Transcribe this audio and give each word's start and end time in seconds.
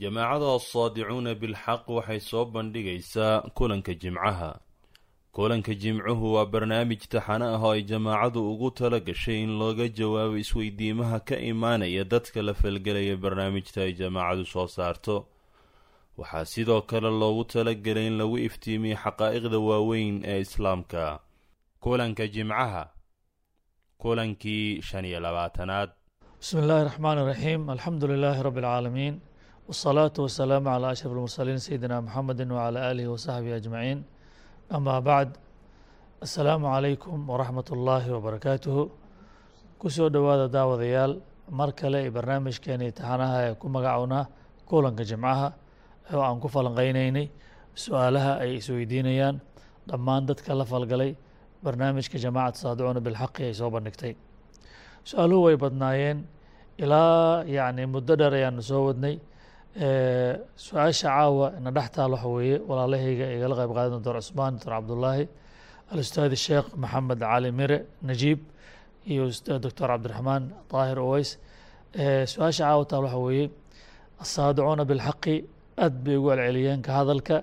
jamaacada 0.00 0.48
assaadicuuna 0.58 1.32
bilxaq 1.40 1.82
waxay 1.96 2.20
soo 2.20 2.44
bandhigaysaa 2.54 3.40
kulanka 3.56 3.92
jimcaha. 4.02 4.50
Kulanka 5.36 5.74
jimcuhu 5.82 6.26
waa 6.34 6.46
barnaamij 6.52 7.02
taxane 7.12 7.44
ah 7.54 7.62
oo 7.62 7.72
ay 7.76 7.82
jamaacadu 7.90 8.40
ugu 8.52 8.70
tala 8.78 8.98
gashay 9.00 9.42
in 9.44 9.52
looga 9.60 9.86
jawaabo 9.98 10.36
isweydiimaha 10.42 11.18
ka 11.28 11.36
imaanaya 11.50 12.04
dadka 12.04 12.42
la 12.42 12.54
falgelaya 12.54 13.16
barnaamijta 13.16 13.82
ay 13.86 13.92
jamaacadu 14.00 14.44
soo 14.46 14.66
saarto. 14.66 15.16
Waxaa 16.18 16.44
sidoo 16.44 16.82
kale 16.90 17.10
loogu 17.10 17.44
talagelay 17.44 18.06
in 18.06 18.16
lagu 18.18 18.38
iftiimiyo 18.38 18.96
xaqaa'iqda 19.02 19.58
waaweyn 19.68 20.16
ee 20.24 20.40
islaamka. 20.46 21.20
Kulanka 21.82 22.26
jimcaha 22.34 22.82
kulankii 24.02 24.82
shan 24.82 25.04
iyo 25.04 25.20
labaatanaad. 25.20 25.90
Bismi 26.40 26.60
illaahi 26.62 26.84
raxmaan 26.88 27.18
iraxiim 27.18 27.62
alxamdu 27.70 28.06
lilaahi 28.12 28.42
rabbi 28.46 28.60
alcaalamiin 28.62 29.14
calaa 29.68 30.90
ashraf 30.90 31.12
almursaliin 31.12 31.60
sayidina 31.60 32.00
muxamedi 32.00 32.44
wacalaa 32.44 32.88
aalihi 32.88 33.08
wasaxbihi 33.14 33.52
ajmaciin. 33.60 34.04
Amaa 34.70 35.00
bacd. 35.00 35.36
Assalaamu 36.24 36.66
calaykum 36.66 37.28
waraxmat 37.28 37.70
ullaahi 37.70 38.10
wabarakaatuhu 38.10 38.90
ku 39.78 39.90
soo 39.90 40.08
dhowaada 40.08 40.48
daawadayaal 40.48 41.20
mar 41.50 41.72
kale 41.72 41.98
ee 42.06 42.10
barnaamijkeena 42.10 42.84
imtixaanaha 42.84 43.38
ee 43.46 43.54
ku 43.54 43.68
magacownaa 43.68 44.24
kulanka 44.68 45.04
jimcaha 45.04 45.52
oo 46.14 46.22
aan 46.22 46.40
ku 46.40 46.48
falanqeyneynay 46.48 47.26
su'aalaha 47.74 48.32
ay 48.42 48.56
isweydiinayaan 48.58 49.36
dhammaan 49.88 50.26
dadka 50.26 50.54
la 50.58 50.64
falgalay 50.64 51.12
barnaamijka 51.64 52.18
jamacat 52.24 52.56
saadicuuna 52.56 53.00
bilxaqi 53.00 53.42
ay 53.48 53.54
soo 53.54 53.70
bandhigtay. 53.70 54.16
Su'aaluhu 55.04 55.42
way 55.46 55.56
badnaayeen. 55.56 56.18
Ilaa 56.78 57.44
yacni 57.44 57.86
muddo 57.86 58.16
dheer 58.16 58.32
ayaanu 58.34 58.62
soo 58.62 58.82
wadnay 58.88 59.14
su'aasha 59.78 61.08
caawa 61.08 61.52
na 61.62 61.70
dhex 61.70 61.88
taal 61.94 62.10
waxa 62.14 62.28
weeye 62.36 62.58
walaalahayga 62.68 63.26
igala 63.36 63.54
qayb 63.60 63.70
qaadan 63.76 63.92
doctor 63.96 64.14
cusmaan 64.20 64.52
doctor 64.56 64.72
cabdullaahi 64.76 65.24
alustaadi 65.92 66.36
sheekh 66.46 66.66
maxamed 66.82 67.20
cali 67.20 67.50
mire 67.58 67.78
najiib 68.08 68.40
iyo 69.12 69.24
doctor 69.64 69.86
cabdiraxmaan 69.92 70.42
daahir 70.72 70.98
oweys 71.06 71.30
su'aasha 72.32 72.62
caawa 72.68 72.84
taal 72.90 73.04
waxa 73.06 73.18
weeye 73.26 73.46
asaadicuuna 74.24 74.84
bilxaqi 74.90 75.36
aad 75.84 75.94
bay 76.04 76.16
ugu 76.20 76.30
celceliyeen 76.34 76.80
ka 76.86 76.92
hadalka 76.98 77.36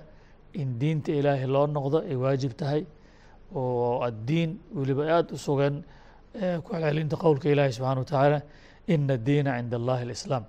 in 0.61 0.70
diinta 0.81 1.11
ilaahay 1.20 1.47
loo 1.55 1.66
noqdo 1.77 1.97
ay 2.11 2.16
waajib 2.23 2.53
tahay 2.61 2.81
oo 3.59 4.02
addiin 4.09 4.49
weliba 4.77 5.03
aada 5.16 5.31
u 5.36 5.39
ku 6.66 6.70
celcelinta 6.73 7.16
qowlka 7.23 7.47
ilaahi 7.53 7.72
subxana 7.77 7.99
wa 8.03 8.08
tacaala 8.11 8.39
ina 8.94 9.14
addiina 9.20 9.49
cinda 9.58 9.75
allahi 9.81 10.03
alislaam 10.08 10.44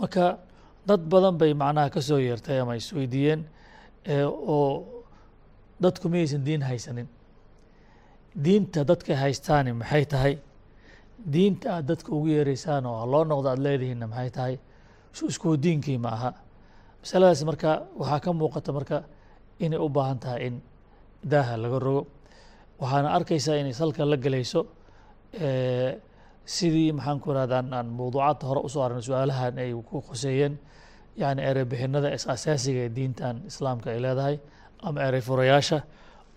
marka 0.00 0.38
dad 0.88 1.00
badan 1.12 1.38
bay 1.38 1.52
macnaha 1.54 1.90
ka 1.94 2.00
soo 2.00 2.18
yeertay 2.18 2.58
ama 2.60 2.74
isweydiiyeen 2.76 3.40
oo 4.54 5.04
dadku 5.82 6.08
miyaysan 6.08 6.44
diin 6.46 6.62
haysanin. 6.62 7.08
Diinta 8.44 8.84
dadka 8.84 9.16
haystaani 9.16 9.72
maxay 9.72 10.04
tahay? 10.12 10.34
Diinta 11.32 11.68
aad 11.76 11.86
dadka 11.88 12.12
ugu 12.12 12.26
yeereysaan 12.34 12.86
oo 12.86 13.06
loo 13.12 13.24
noqdo 13.24 13.48
aada 13.48 13.62
leedihiinna 13.62 14.06
maxay 14.06 14.30
tahay? 14.30 14.54
Iskuwa 15.28 15.56
diinkii 15.62 15.98
ma 15.98 16.08
aha. 16.16 16.30
Masaladaas 17.02 17.44
marka 17.44 17.70
waxaa 18.00 18.20
ka 18.24 18.30
muuqata 18.32 18.72
marka 18.72 18.96
inay 19.60 19.78
u 19.78 19.88
baahan 19.88 20.18
tahay 20.18 20.46
in 20.46 20.54
daaha 21.30 21.56
laga 21.56 21.78
rogo. 21.78 22.06
Waxaana 22.80 23.08
arkaysaa 23.16 23.56
inay 23.62 23.72
salka 23.72 24.04
la 24.04 24.16
gelayso 24.16 24.60
sidii 26.46 26.92
maxaan 26.92 27.20
ku 27.20 27.30
irahda 27.32 27.56
aan 27.62 27.86
mawduucaadta 27.98 28.44
hore 28.46 28.60
u 28.66 28.68
soo 28.68 28.82
arnay 28.86 29.02
su'aalahan 29.02 29.58
ay 29.58 29.70
ku 29.90 30.00
khuseeyeen 30.08 30.54
yani 31.22 31.40
ereybixinada 31.50 32.08
asaasiga 32.34 32.80
ee 32.86 32.92
diintan 32.96 33.36
islaamka 33.50 33.90
ay 33.94 34.00
leedahay 34.04 34.36
ama 34.86 34.98
erey 35.08 35.20
furayaasha 35.28 35.78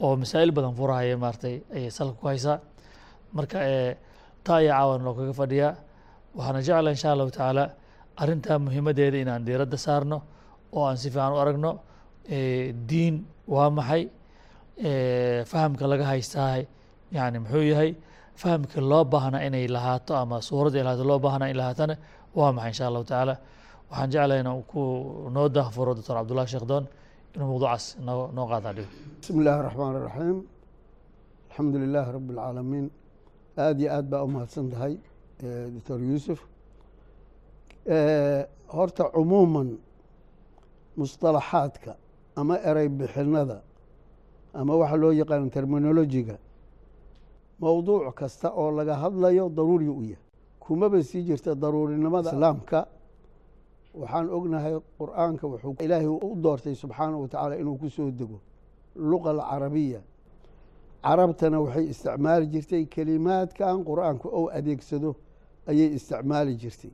oo 0.06 0.16
masaa'il 0.22 0.52
badan 0.58 0.74
furahaya 0.80 1.18
maaratay 1.24 1.56
ayay 1.76 1.92
salka 1.98 2.16
ku 2.22 2.26
haysaa. 2.32 2.58
Marka 3.36 3.58
taa 4.46 4.58
ayaa 4.62 4.78
caawan 4.80 5.02
loo 5.06 5.14
kaga 5.20 5.34
fadhiyaa 5.42 5.74
waxaana 6.38 6.60
jecla 6.68 6.90
insha 6.96 7.10
allahu 7.14 7.32
tacaala 7.36 7.64
arrintaa 8.22 8.58
muhiimaddeeda 8.66 9.18
inaan 9.24 9.44
diiradda 9.48 9.78
saarno 9.86 10.18
oo 10.76 10.84
aan 10.90 10.98
si 11.02 11.10
fiican 11.14 11.34
u 11.36 11.40
aragno 11.44 11.72
diin 12.90 13.16
waa 13.54 13.70
maxay 13.78 14.04
fahamka 15.52 15.84
laga 15.92 16.06
haystaahay 16.12 16.64
yani 17.12 17.38
muxuu 17.44 17.66
yahay 17.74 17.92
fahamka 18.42 18.80
loo 18.92 19.04
baahnaa 19.14 19.42
inay 19.48 19.66
lahaato 19.76 20.12
ama 20.22 20.38
suuradda 20.50 20.80
lahaato 20.88 21.04
loo 21.12 21.20
baahnaa 21.26 21.50
in 21.52 21.58
lahaatana 21.62 21.96
waa 22.38 22.52
maxay 22.58 22.70
insha 22.74 22.84
allahu 22.90 23.06
tacaala. 23.12 23.36
Waxaan 23.92 24.10
jeclay 24.14 24.40
inaan 24.44 24.62
ku 24.72 24.82
noo 25.36 25.48
daahfuro 25.56 25.92
doctor 25.98 26.16
cabdullahi 26.20 26.48
sheekh 26.54 26.66
doon 26.72 26.86
inuu 27.34 27.48
mawduucaas 27.52 27.86
noo 28.08 28.22
noo 28.36 28.46
qaadaa 28.52 28.74
bismi 29.22 29.40
illaahi 29.42 29.62
raxmaan 29.68 29.94
iraxiim 30.02 30.38
alxamdu 31.50 31.76
lilaahi 31.84 32.10
rabbi 32.18 32.30
alcaalamiin 32.36 32.86
aada 33.64 33.80
iyo 33.84 33.90
aad 33.98 34.06
baa 34.12 34.22
u 34.26 34.28
mahadsan 34.36 34.66
tahay 34.74 34.94
doctor 35.76 35.98
yuusuf. 36.10 36.40
Horta 38.76 39.04
cumuuman 39.16 39.70
musطalaxaadka 41.00 41.92
ama 42.40 42.56
erey 42.70 42.88
bixinada 43.00 43.58
ama 44.60 44.74
waxa 44.82 44.98
loo 45.04 45.12
yaqaano 45.22 45.48
terminolojiga 45.56 46.36
mowduuc 47.60 48.14
kasta 48.16 48.50
oo 48.54 48.72
laga 48.72 48.96
hadlayo 48.96 49.50
daruuri 49.50 49.88
u 49.90 50.02
yahay. 50.02 50.18
Kumaba 50.60 51.04
sii 51.04 51.24
jirta 51.24 51.56
daruurinimada 51.56 52.30
islaamka. 52.32 52.88
Waxaan 53.94 54.30
ognahay 54.30 54.76
qur'aanka 55.00 55.48
wuxuu 55.48 55.76
ilaahay 55.86 56.08
u 56.08 56.36
doortay 56.44 56.76
subxaanaه 56.76 57.22
wa 57.22 57.28
tacaala 57.28 57.56
inuu 57.58 57.78
ku 57.78 57.90
soo 57.90 58.12
dego 58.12 58.40
luqa 58.96 59.30
alcarabiya. 59.30 60.02
Carabtana 61.04 61.60
waxay 61.62 61.86
isticmaali 61.90 62.46
jirtay 62.54 62.86
kelimaadkan 62.86 63.84
qur'aanku 63.90 64.28
ou 64.38 64.50
adeegsado 64.58 65.16
ayay 65.68 65.90
isticmaali 65.98 66.56
jirtay. 66.62 66.92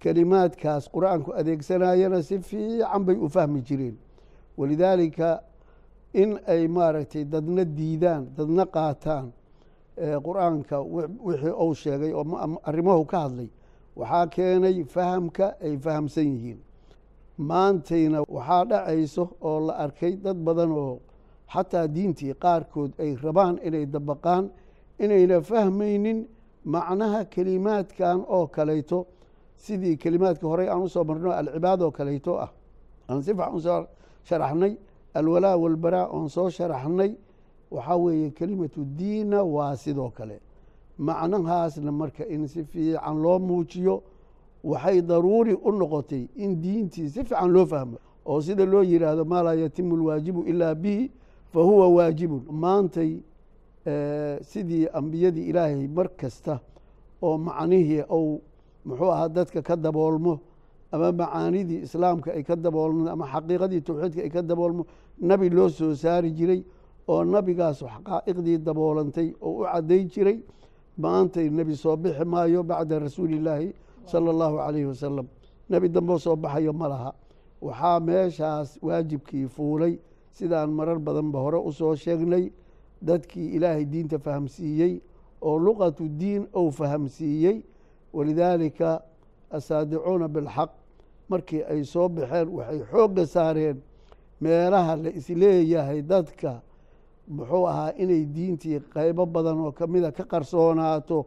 Kelimaadkaas 0.00 0.88
qur'aanku 0.94 1.30
adeegsanayana 1.40 2.22
si 2.22 2.38
fiican 2.38 3.04
bay 3.06 3.16
u 3.16 3.28
fahmi 3.28 3.60
jireen. 3.62 3.96
Walidaalika 4.58 5.40
in 6.14 6.38
ay 6.46 6.66
maaragtay 6.68 7.24
dadna 7.24 7.64
diidaan 7.64 8.22
dadna 8.36 8.64
qaataan 8.66 9.32
qur'aanka 9.96 10.76
wixii 11.26 11.50
ou 11.62 11.74
sheegay 11.74 12.12
oo 12.12 12.24
arrimahu 12.64 13.04
ka 13.06 13.18
hadlay 13.24 13.48
waxaa 13.96 14.26
keenay 14.26 14.84
fahamka 14.84 15.54
ay 15.62 15.76
fahamsan 15.78 16.26
yihiin. 16.34 16.58
Maantayna 17.38 18.22
waxaa 18.28 18.64
dhacayso 18.64 19.24
oo 19.42 19.60
la 19.66 19.72
arkay 19.84 20.16
dad 20.16 20.36
badan 20.36 20.70
oo 20.72 21.00
xataa 21.52 21.86
diintii 21.94 22.34
qaarkood 22.34 22.92
ay 22.98 23.14
rabaan 23.22 23.58
inay 23.66 23.86
dabaqaan 23.86 24.50
inayna 24.98 25.40
fahmaynin 25.40 26.26
macnaha 26.64 27.24
kelimaadkan 27.24 28.24
oo 28.28 28.46
kalayto 28.46 29.06
sidii 29.56 29.96
kelimaadka 29.96 30.46
horey 30.48 30.68
aan 30.68 30.82
u 30.82 30.88
soo 30.88 31.04
marno 31.04 31.30
alcibaad 31.30 31.82
oo 31.82 31.90
kalayto 31.90 32.38
ah. 32.38 32.50
Aan 33.08 33.22
si 33.22 33.30
fiican 33.34 33.54
u 33.54 33.60
soo 33.60 33.86
sharaxnay 34.24 34.76
alwalaa 35.14 35.56
walbaraa 35.56 36.06
oon 36.10 36.28
soo 36.28 36.48
sharaxnay 36.50 37.10
waxaa 37.74 37.96
weeye 37.96 38.30
kelimatu 38.30 38.84
diina 38.98 39.42
waa 39.42 39.76
sidoo 39.76 40.10
kale. 40.10 40.40
Macnahaasna 40.98 41.92
marka 41.92 42.24
in 42.34 42.46
si 42.48 42.64
fiican 42.64 43.16
loo 43.22 43.38
muujiyo 43.38 44.02
waxay 44.64 45.02
daruuri 45.02 45.54
u 45.54 45.70
noqotay 45.72 46.28
in 46.36 46.60
diintii 46.62 47.08
si 47.08 47.24
fiican 47.24 47.50
loo 47.52 47.66
fahmo. 47.66 47.98
Oo 48.26 48.40
sida 48.40 48.64
loo 48.64 48.82
yidhaahdo 48.82 49.24
maa 49.24 49.42
laa 49.42 49.54
yatimu 49.54 49.96
lwaajibu 49.96 50.42
ilaa 50.42 50.74
bihi 50.74 51.10
fa 51.52 51.60
huwa 51.60 51.88
waajibun. 51.88 52.42
Maantay 52.50 53.12
sidii 54.40 54.86
ambiyadii 54.92 55.44
ilaahay 55.50 55.88
mar 55.88 56.08
kasta 56.16 56.60
oo 57.22 57.38
macnihii 57.38 58.02
ou 58.08 58.40
muxuu 58.84 59.10
ahaa 59.12 59.28
dadka 59.28 59.62
ka 59.62 59.76
daboolmo 59.76 60.38
ama 60.92 61.12
macaanidii 61.12 61.80
islaamka 61.82 62.32
ay 62.32 62.42
ka 62.42 62.56
daboolmo 62.56 63.10
ama 63.10 63.26
xaqiiqadii 63.26 63.80
tawxiidka 63.80 64.22
ay 64.22 64.30
ka 64.30 64.42
daboolmo 64.42 64.86
nabi 65.20 65.50
loo 65.50 65.68
soo 65.68 65.94
saari 65.94 66.30
jiray 66.30 66.64
oo 67.08 67.24
nabigaas 67.24 67.78
xaqaa'iqdii 67.82 68.58
daboolantay 68.66 69.28
oo 69.40 69.60
u 69.60 69.64
cadday 69.64 70.04
jiray 70.12 70.38
maantay 70.98 71.50
nebi 71.50 71.74
soo 71.76 71.96
bixi 71.96 72.24
maayo 72.24 72.62
bacda 72.62 72.98
rasuuli 72.98 73.36
illaahi 73.36 73.74
sala 74.06 74.30
allahu 74.30 74.56
calayhi 74.56 74.86
wasalam 74.86 75.26
nebi 75.70 75.88
dambeo 75.88 76.18
soo 76.18 76.36
baxayo 76.36 76.72
ma 76.72 76.88
laha. 76.88 77.12
Waxaa 77.60 78.00
meeshaas 78.00 78.78
waajibkii 78.82 79.46
fuulay 79.48 79.98
sidaan 80.32 80.70
marar 80.70 80.98
badanba 80.98 81.38
hore 81.40 81.58
u 81.58 81.72
soo 81.72 81.94
sheegnay 81.96 82.52
dadkii 83.02 83.48
ilaahay 83.56 83.84
diinta 83.84 84.18
fahamsiiyey 84.18 85.00
oo 85.40 85.58
luqatu 85.58 86.08
diin 86.08 86.46
ou 86.52 86.70
fahamsiiyey. 86.70 87.64
Walidaalika 88.12 89.02
asaadicuuna 89.50 90.28
bilxaq 90.28 90.70
markii 91.28 91.62
ay 91.72 91.84
soo 91.84 92.08
baxeen 92.08 92.48
waxay 92.48 92.80
xoogga 92.90 93.26
saareen 93.26 93.76
meelaha 94.40 94.96
la 94.96 95.10
is 95.10 95.28
leeyahay 95.28 96.02
dadka 96.02 96.60
muxuu 97.28 97.66
ahaa 97.68 97.92
inay 98.02 98.24
diintii 98.34 98.80
qaybo 98.94 99.26
badan 99.26 99.58
oo 99.60 99.72
kamida 99.72 100.12
ka 100.12 100.24
qarsoonaato 100.24 101.26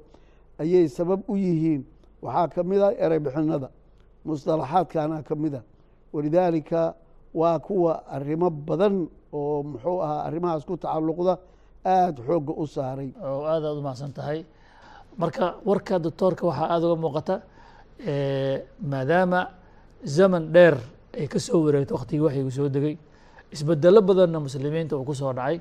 ayay 0.59 0.87
sabab 0.89 1.21
u 1.27 1.35
yihiin. 1.35 1.83
Waxaa 2.21 2.47
ka 2.47 2.63
mid 2.63 2.81
ah 2.81 2.93
erey 2.97 3.19
bixinada 3.19 3.69
musطalaxaadkaana 4.25 5.23
ka 5.23 5.35
mida. 5.35 5.61
Walidaalika 6.13 6.95
waa 7.33 7.59
kuwa 7.59 8.03
arrimo 8.15 8.49
badan 8.49 9.07
oo 9.33 9.63
muxuu 9.63 10.01
ahaa 10.01 10.23
arrimahaas 10.27 10.65
ku 10.65 10.77
tacalluqda 10.77 11.37
aada 11.85 12.21
xoogga 12.27 12.53
u 12.57 12.65
saaray. 12.67 13.09
Oo 13.23 13.45
aad 13.45 13.63
aad 13.65 13.77
u 13.77 13.81
mahadsan 13.81 14.11
tahay. 14.13 14.45
Marka 15.17 15.55
warka 15.65 15.99
doctoorka 15.99 16.43
waxaa 16.47 16.67
aada 16.73 16.85
uga 16.87 16.97
muuqata 17.01 17.35
maadaama 18.81 19.41
zaman 20.03 20.51
dheer 20.53 20.77
ay 21.17 21.27
ka 21.27 21.39
soo 21.39 21.63
wareegto 21.65 21.93
waktigii 21.97 22.21
waxyigu 22.25 22.51
soo 22.51 22.69
degay 22.69 22.97
isbedelo 23.51 24.01
badanna 24.01 24.39
muslimiinta 24.39 24.93
uu 24.97 25.03
ku 25.05 25.13
soo 25.15 25.33
dhacay 25.33 25.57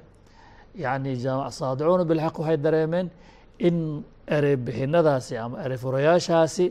yacni 0.85 1.11
saadicuuna 1.59 2.05
bilxaq 2.11 2.37
waxay 2.41 2.59
dareemeen 2.65 3.07
in 3.67 3.77
erey 4.37 4.57
bixinadaasi 4.67 5.35
ama 5.45 5.57
erey 5.65 5.79
furayaashaasi 5.85 6.67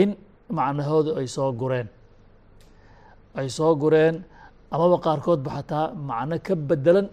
in 0.00 0.08
macnahoodu 0.58 1.10
ay 1.20 1.26
soo 1.36 1.50
gureen. 1.60 1.88
Ay 3.38 3.48
soo 3.56 3.72
gureen 3.82 4.14
amaba 4.74 4.96
qaarkoodba 5.06 5.50
xataa 5.56 5.86
macno 6.08 6.36
ka 6.46 6.54
bedelan 6.68 7.06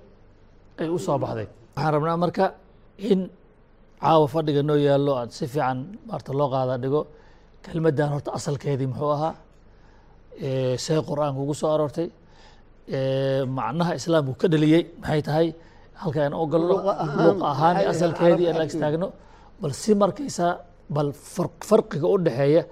ay 0.82 0.88
u 0.96 0.98
baxday. 1.24 1.48
Waxaan 1.76 1.92
rabnaa 1.96 2.18
marka 2.24 2.46
in 3.12 3.20
caawa 4.02 4.26
fadhiga 4.34 4.62
noo 4.70 4.78
yaallo 4.88 5.12
aan 5.20 5.30
si 5.38 5.46
fiican 5.54 5.78
maarta 6.08 6.32
loo 6.40 6.50
qaada 6.54 6.74
dhigo 6.84 7.02
kelmaddan 7.64 8.10
horta 8.14 8.30
asalkeedii 8.38 8.88
muxuu 8.92 9.12
ahaa 9.18 9.34
see 10.86 10.98
qur'aanka 11.10 11.40
ugu 11.44 11.54
soo 11.62 11.70
aroortay 11.76 12.08
macnaha 13.58 13.92
islaamku 14.00 14.34
ka 14.42 14.48
dhaliyey 14.54 14.84
maxay 15.02 15.22
tahay 15.28 15.48
halka 16.02 16.20
aan 16.26 16.34
ogalno 16.44 16.76
luq 17.28 17.40
ahaan 17.52 17.76
asalkeedii 17.92 18.48
aan 18.52 18.68
istaagno 18.72 19.08
bal 19.62 19.74
si 19.82 19.92
markaysaa 20.02 20.54
bal 20.96 21.10
farqiga 21.70 22.08
u 22.14 22.18
dhexeeya 22.26 22.64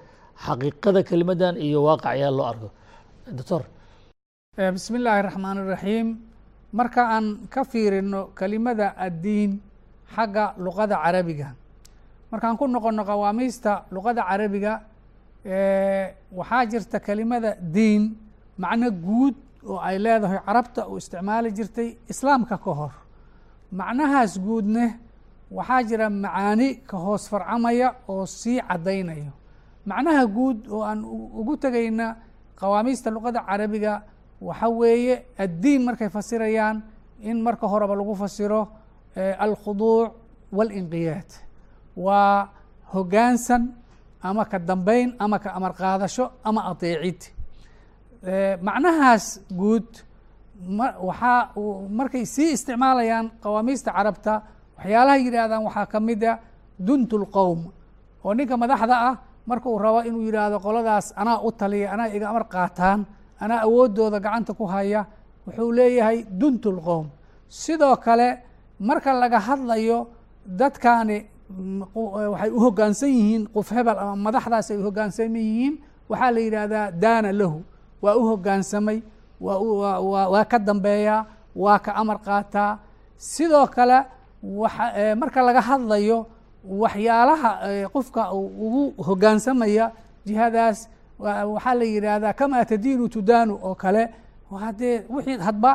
xaqiiqada 0.46 1.00
kelimaddan 1.10 1.56
iyo 1.66 1.80
waaqac 1.88 2.16
loo 2.38 2.46
arko. 2.52 2.68
Doctor. 3.38 3.62
Bismi 4.76 4.98
illaahi 5.00 5.22
raxmaan 5.28 5.58
iraxiim 5.64 6.08
marka 6.80 7.02
aan 7.16 7.26
ka 7.54 7.62
fiirino 7.72 8.22
kelimada 8.40 8.88
addiin 9.06 9.52
xagga 10.16 10.46
luqada 10.66 10.96
carabiga. 11.04 11.48
Markaan 12.32 12.56
ku 12.60 12.66
noqono 12.68 13.02
qawaamiista 13.10 13.72
luqada 13.96 14.22
carabiga 14.30 14.74
waxaa 16.40 16.64
jirta 16.72 16.98
kelimada 17.08 17.50
diin 17.76 18.04
macno 18.64 18.88
guud 19.06 19.36
oo 19.70 19.80
ay 19.88 19.98
leedahay 20.06 20.40
carabta 20.48 20.82
uu 20.90 20.98
isticmaali 21.02 21.50
jirtay 21.58 21.90
islaamka 22.12 22.56
ka 22.64 22.72
hor 22.80 22.94
macnahaas 23.80 24.34
guudne 24.46 24.86
waxaa 25.58 25.82
jira 25.90 26.08
macaani 26.10 26.68
ka 26.90 26.98
hoos 27.04 27.24
farcamaya 27.32 27.88
oo 28.12 28.26
sii 28.26 28.60
caddaynayo. 28.70 29.32
Macnaha 29.90 30.24
guud 30.36 30.58
oo 30.76 30.82
aan 30.90 31.00
ugu 31.40 31.54
tegayna 31.64 32.08
qawaamiista 32.60 33.10
luqada 33.16 33.40
carabiga 33.50 33.94
waxa 34.48 34.68
weeye 34.80 35.16
addiin 35.44 35.82
markay 35.88 36.10
fasirayaan 36.16 36.78
in 37.30 37.38
marka 37.46 37.66
horeba 37.72 37.96
lagu 38.00 38.16
fasiro 38.22 38.62
alkhuduuc 39.46 40.12
waاlinqiyaad 40.58 41.30
waa 42.06 42.50
hoggaansan 42.94 43.64
ama 44.28 44.44
ka 44.52 44.58
dambeyn 44.60 45.10
ama 45.24 45.38
ka 45.44 45.50
amar 45.58 45.74
qaadasho 45.80 46.26
ama 46.48 46.62
adeecid 46.72 47.22
macnahaas 48.68 49.26
guud 49.60 49.88
waxaa 50.60 51.52
markay 51.90 52.26
sii 52.26 52.52
isticmaalayaan 52.56 53.32
qawaamiista 53.44 53.92
carabta 53.98 54.34
waxyaalaha 54.78 55.18
yidhaahdaan 55.18 55.64
waxaa 55.68 55.86
ka 55.86 56.00
mida 56.00 56.40
duntu 56.88 57.18
lqowm 57.24 57.60
oo 58.26 58.34
ninka 58.34 58.56
madaxda 58.58 58.96
ah 59.10 59.16
marka 59.50 59.70
uu 59.70 59.80
rabo 59.80 60.00
inuu 60.08 60.22
yidhaahdo 60.28 60.58
qoladaas 60.66 61.14
anaa 61.22 61.40
u 61.48 61.52
taliya 61.52 61.92
anaa 61.94 62.08
iga 62.16 62.28
amar 62.30 62.46
qaataan 62.54 63.00
anaa 63.44 63.60
awooddooda 63.68 64.20
gacanta 64.20 64.54
ku 64.54 64.66
haya 64.66 65.06
wuxuu 65.48 65.72
leeyahay 65.72 66.18
duntu 66.40 66.70
lqowm 66.78 67.06
sidoo 67.48 67.96
kale 68.06 68.28
marka 68.80 69.14
laga 69.14 69.40
hadlayo 69.48 70.08
dadkaani 70.60 71.18
waxay 72.32 72.50
u 72.50 72.60
hoggaansan 72.66 73.10
yihiin 73.18 73.44
qof 73.56 73.68
hebel 73.76 73.98
ama 74.00 74.16
madaxdaas 74.16 74.68
ay 74.72 74.78
u 74.78 74.84
hoggaansan 74.88 75.36
yihiin 75.36 75.74
waxaa 76.10 76.32
la 76.36 76.40
yidhaahdaa 76.46 76.92
daana 77.04 77.32
lahu 77.40 77.60
waa 78.04 78.16
u 78.16 78.24
hoggaansamay 78.30 78.98
waa 79.42 80.46
ka 80.46 80.60
dambeeyaa 80.60 81.26
waa 81.56 81.80
ka 81.80 81.92
amar 81.96 82.18
qaataa 82.26 82.80
sidoo 83.18 83.68
kale 83.68 84.00
waxa 84.44 85.16
marka 85.16 85.40
laga 85.48 85.62
hadlayo 85.62 86.26
waxyaalaha 86.66 87.50
qofka 87.94 88.34
ugu 88.34 88.94
hoggaansamaya 89.08 89.92
jihadaas 90.26 90.90
waxaa 91.20 91.74
la 91.80 91.86
yidhaahdaa 91.86 92.34
kamaa 92.34 92.66
tadiinu 92.66 93.08
tudaanu 93.10 93.54
oo 93.64 93.76
kale. 93.76 94.04
Haddee 94.56 95.04
wixii 95.10 95.38
hadba 95.48 95.72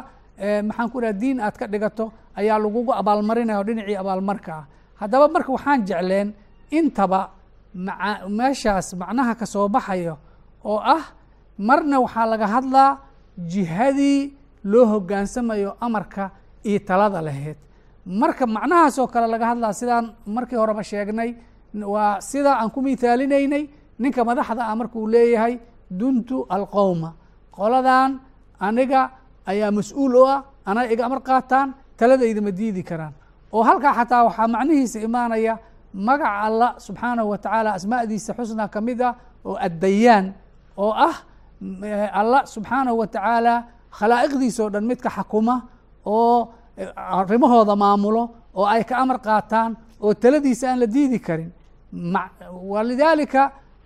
maxaan 0.68 0.88
ku 0.92 1.00
dhaha 1.00 1.12
diin 1.12 1.40
aad 1.40 1.56
ka 1.58 1.66
dhigato 1.66 2.12
ayaa 2.36 2.58
lagugu 2.58 2.92
abaalmarinaya 3.00 3.60
o 3.60 3.64
dhinacii 3.64 3.96
abaalmarka 3.96 4.52
ah. 4.54 4.64
Haddaba 5.00 5.28
marka 5.28 5.52
waxaan 5.52 5.84
jecleen 5.88 6.28
intaba 6.70 7.30
meeshaas 8.28 8.94
macnaha 8.94 9.34
ka 9.34 9.46
soo 9.46 9.68
baxayo 9.68 10.16
oo 10.64 10.78
ah 10.80 11.12
marna 11.58 12.00
waxaa 12.00 12.26
laga 12.26 12.46
hadlaa 12.46 12.98
jihadii 13.48 14.32
loo 14.64 14.86
hoggaansamayo 14.86 15.76
amarka 15.80 16.30
iyo 16.64 16.78
talada 16.84 17.20
lahayd 17.22 17.56
marka 18.06 18.46
macnahaas 18.46 18.98
oo 18.98 19.06
kale 19.06 19.26
laga 19.26 19.46
hadlaa 19.56 19.72
sidaan 19.72 20.06
markii 20.26 20.56
horeba 20.60 20.82
sheegnay 20.84 21.30
waa 21.94 22.20
sidaa 22.20 22.60
aan 22.60 22.70
ku 22.70 22.80
mithaalinaynay 22.82 23.68
ninka 23.98 24.24
madaxda 24.24 24.62
ah 24.68 24.74
markuu 24.76 25.06
leeyahay 25.08 25.58
duntu 25.90 26.44
alqowma 26.48 27.10
qoladan 27.56 28.20
aniga 28.60 29.10
ayaa 29.46 29.70
mas'uul 29.72 30.14
u 30.20 30.22
ah 30.28 30.38
anaa 30.68 30.86
iga 30.92 31.06
amar 31.08 31.20
qaataan 31.28 31.68
taladayda 31.96 32.40
ma 32.40 32.50
diidi 32.50 32.82
karaan. 32.82 33.12
Oo 33.52 33.62
halkaa 33.68 33.92
xataa 33.98 34.24
waxaa 34.28 34.48
macnihiisa 34.54 34.98
imaanaya 35.00 35.58
magaca 35.94 36.40
allah 36.46 36.70
subxaanahu 36.86 37.28
wa 37.32 37.38
tacaala 37.38 37.70
asmaadiisa 37.78 38.32
xusnaa 38.38 38.68
ka 38.74 38.80
mid 38.80 39.00
ah 39.02 39.14
oo 39.44 39.56
addayaan 39.66 40.26
oo 40.76 40.92
ah 41.08 41.16
allah 42.20 42.40
subxaanahu 42.54 42.96
wa 43.00 43.06
tacaala 43.06 43.54
oo 44.60 44.68
dhan 44.74 44.84
midka 44.90 45.10
xakuma 45.16 45.54
oo 46.06 46.48
arrimahooda 47.20 47.74
maamulo 47.76 48.22
oo 48.58 48.66
ay 48.74 48.82
ka 48.88 48.94
amar 49.02 49.18
qaataan 49.26 49.70
oo 50.04 50.12
taladiisa 50.22 50.64
aan 50.70 50.78
la 50.82 50.86
diidi 50.86 51.18
karin. 51.26 51.50
Walidaalika 52.72 53.42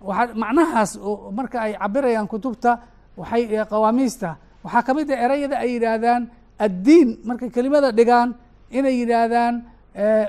waa 0.07 0.27
macnahaas 0.41 0.91
marka 1.37 1.57
ay 1.65 1.73
cabirayaan 1.81 2.27
kutubta 2.31 2.71
waxay 3.19 3.43
qawaamiista. 3.71 4.29
Waxaa 4.63 4.83
ka 4.87 4.91
mid 4.97 5.09
a 5.11 5.15
erayada 5.25 5.55
ay 5.63 5.69
yidhaahdaan 5.75 6.21
addiin 6.65 7.09
markay 7.27 7.49
kelimada 7.55 7.89
dhigaan 7.97 8.29
inay 8.77 8.95
yidhaahdaan 9.01 9.53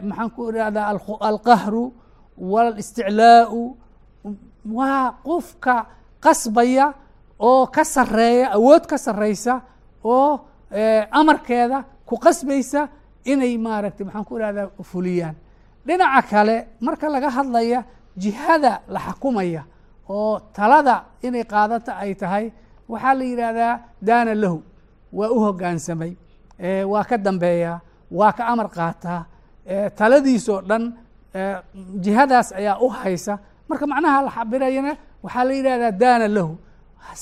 maxaan 0.08 0.30
ku 0.34 0.40
idhahdaa 0.50 0.86
alqahru 1.30 1.84
walisticlaau. 2.52 3.76
Waa 4.78 5.14
qofka 5.28 5.74
qasbaya 6.24 6.86
oo 7.40 7.66
ka 7.66 7.84
sareeya 7.84 8.52
awood 8.56 8.86
ka 8.86 8.96
sareysa 8.98 9.60
oo 10.04 10.40
amarkeeda 11.10 11.84
ku 12.06 12.16
qasbaysa 12.24 12.88
inay 13.24 13.58
maaragtay 13.58 14.04
maxaan 14.06 14.24
ku 14.24 14.36
idhahdaa 14.38 14.70
fuliyaan. 14.82 15.34
Dhinaca 15.86 16.22
kale 16.30 16.56
marka 16.80 17.06
laga 17.08 17.30
hadlaya 17.30 17.84
jihada 18.16 18.80
la 18.88 19.00
xakumaya 19.00 19.62
oo 20.08 20.38
talada 20.56 21.04
inay 21.22 21.44
qaadata 21.44 21.92
ay 22.02 22.14
tahay 22.14 22.52
waxaa 22.88 23.14
la 23.18 23.24
yidhaahdaa 23.24 23.74
daana 24.02 24.34
lahu 24.34 24.62
waa 25.12 25.30
u 25.30 25.38
hoggaansamay 25.44 26.12
waa 26.92 27.04
ka 27.04 27.16
dambeeyaa 27.18 27.80
waa 28.10 28.32
ka 28.32 28.42
amar 28.52 28.68
qaataa 28.76 29.20
taladiisoo 29.98 30.60
dhan 30.68 30.84
jihadaas 32.04 32.52
ayaa 32.52 32.78
u 32.80 32.88
haysa. 32.88 33.38
Marka 33.68 33.86
macnaha 33.86 34.22
la 34.26 34.30
xabirayana 34.30 34.92
waxaa 35.24 35.44
la 35.48 35.52
yidhahdaa 35.58 35.90
daana 36.02 36.28
lahu 36.28 36.52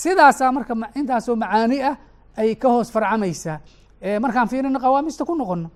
sidaasaa 0.02 0.52
marka 0.57 0.75
intaasoo 1.00 1.37
macaani 1.37 1.78
ah 1.90 1.97
ay 2.40 2.54
ka 2.62 2.69
hoos 2.69 2.88
farcamaysaa 2.95 3.57
markaan 4.25 4.49
fiirino 4.49 4.78
qawaamista 4.85 5.25
ku 5.28 5.35
noqono 5.40 5.69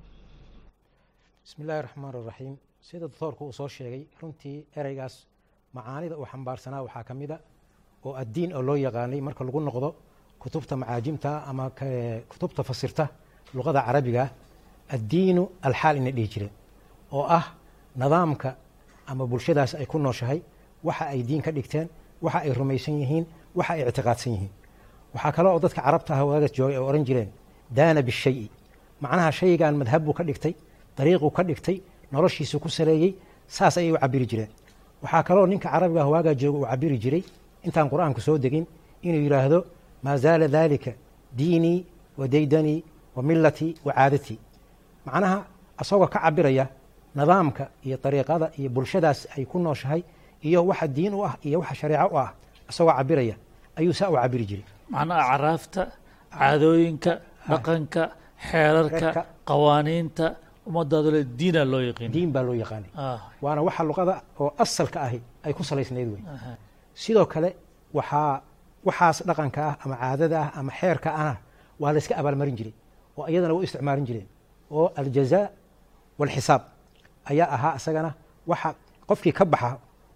bismi 1.45 1.61
illaahi 1.65 1.83
raxmaan 1.87 2.13
raxiim 2.29 2.55
sida 2.87 3.01
doctoorku 3.07 3.43
uu 3.47 3.53
soo 3.59 3.69
sheegay 3.69 4.03
runtii 4.21 4.57
ereygaas 4.81 5.15
macaanida 5.77 6.15
uu 6.21 6.27
xambaarsanaa 6.33 6.83
waxaa 6.87 7.05
ka 7.09 7.15
mid 7.21 7.31
a 7.31 7.39
oo 8.07 8.13
addiin 8.23 8.51
oo 8.57 8.63
loo 8.69 8.77
yaqaanay 8.87 9.21
marka 9.27 9.43
lagu 9.45 9.61
noqdo 9.69 9.89
kutubta 10.43 10.75
macaajimta 10.83 11.31
ama 11.51 11.65
kutubta 12.31 12.63
fasirta 12.69 13.05
luqada 13.57 13.81
carabiga 13.87 14.25
addiinu 14.95 15.43
alxaal 15.67 15.97
inay 16.01 16.13
dhihi 16.17 16.29
jireen 16.33 16.53
oo 17.17 17.25
ah 17.39 17.45
nidaamka 18.01 18.51
ama 19.11 19.25
bulshadaas 19.31 19.73
ay 19.81 19.87
ku 19.87 19.99
nooshahay 19.99 20.39
waxa 20.87 21.05
ay 21.15 21.21
diin 21.29 21.43
ka 21.47 21.51
dhigteen 21.57 21.87
waxa 22.25 22.39
ay 22.45 22.53
rumaysan 22.59 22.95
yihiin 23.03 23.25
waxa 23.59 23.73
ay 23.75 23.83
ictiqaadsan 23.89 24.33
yihiin. 24.35 24.51
Waxaa 25.15 25.33
kale 25.37 25.49
oo 25.49 25.59
dadka 25.65 25.81
carabta 25.83 26.13
ah 26.15 26.25
waagas 26.29 26.53
joogay 26.57 26.77
ay 26.77 26.83
ohan 26.83 27.05
jireen 27.09 27.31
daana 27.77 28.03
bishayi. 28.03 28.51
Macnaha 29.03 29.31
shaygan 29.33 29.75
madhab 29.81 30.03
buu 30.05 30.13
ka 30.19 30.23
dhigtay 30.25 30.55
dariiquu 30.97 31.31
ka 31.37 31.43
dhigtay 31.49 31.77
noloshiisu 32.13 32.57
ku 32.61 32.69
saleeyey 32.69 33.15
saas 33.47 33.77
ayay 33.79 33.93
u 33.93 33.99
cabiri 33.99 34.27
jireen. 34.31 34.51
Waxaa 35.03 35.23
kaloo 35.23 35.47
ninka 35.47 35.69
carabiga 35.71 36.03
ah 36.03 36.09
waagaa 36.15 36.35
jooga 36.35 36.59
uu 36.59 36.67
cabiri 36.71 36.99
jiray 36.99 37.23
intaan 37.67 37.89
qur'aanku 37.91 38.21
soo 38.21 38.39
degin 38.39 38.67
inuu 39.03 39.23
yidhaahdo 39.27 39.59
maa 40.03 40.17
zaala 40.17 40.49
dalika 40.49 40.93
diinii 41.39 41.85
wa 42.19 42.27
daydanii 42.29 42.83
wa 43.17 43.23
milatii 43.23 43.75
wa 43.85 43.93
caadatii 43.93 44.39
macnaha 45.07 45.39
asagoo 45.79 46.07
ka 46.07 46.19
cabiraya 46.25 46.67
nidaamka 47.15 47.65
iyo 47.87 47.97
dariiqada 48.03 48.51
iyo 48.59 48.69
bulshadaas 48.71 49.27
ay 49.37 49.45
ku 49.45 49.59
nooshahay 49.59 50.03
iyo 50.43 50.67
waxa 50.67 50.87
diin 50.89 51.15
u 51.15 51.25
ah 51.27 51.35
iyo 51.47 51.59
waxa 51.61 51.75
shareeco 51.75 52.15
u 52.15 52.19
ah 52.19 52.31
isagoo 52.71 52.93
cabiraya 52.99 53.35
ayuu 53.79 53.95
saa 54.01 54.11
u 54.13 54.17
cabiri 54.23 54.45
jiray. 54.51 54.65
Macnaha 54.93 55.23
acraafta 55.35 55.83
caadooyinka 56.39 57.13
dhaqanka 57.51 58.03
xeerarka 58.51 59.21
qawaaniinta 59.49 60.27
ummadaadu 60.69 61.09
le 61.15 61.21
diina 61.39 61.63
loo 61.73 61.81
yaqiin 61.91 62.11
diin 62.17 62.31
baa 62.35 62.43
loo 62.49 62.55
yaqaanay. 62.63 62.91
Ah. 62.97 63.19
Waana 63.45 63.61
waxa 63.69 63.83
luqada 63.89 64.15
oo 64.41 64.51
asalka 64.65 64.99
ahi 65.07 65.19
ay 65.45 65.53
ku 65.57 65.63
salaysnayd 65.71 66.09
wey 66.15 66.23
sidoo 67.03 67.27
kale 67.33 67.51
waxaa 67.99 68.43
waxaas 68.89 69.19
dhaqanka 69.29 69.61
ah 69.71 69.75
ama 69.85 69.95
caadada 70.03 70.37
ah 70.45 70.51
ama 70.59 70.73
xeerka 70.81 71.11
ah 71.27 71.37
waa 71.81 71.93
la 71.95 71.99
iska 72.03 72.15
abaalmarin 72.21 72.57
jiray 72.59 72.75
oo 73.19 73.25
iyadana 73.31 73.55
u 73.55 73.63
isticmaalin 73.67 74.05
jireen 74.09 74.29
oo 74.77 74.87
aljazaa 75.01 75.47
walxisaab 76.19 76.63
ayaa 77.31 77.49
ahaa 77.57 77.75
isagana 77.79 78.11
waxa 78.51 78.69
qofkii 79.09 79.33
ka 79.39 79.45
baxa 79.53 79.71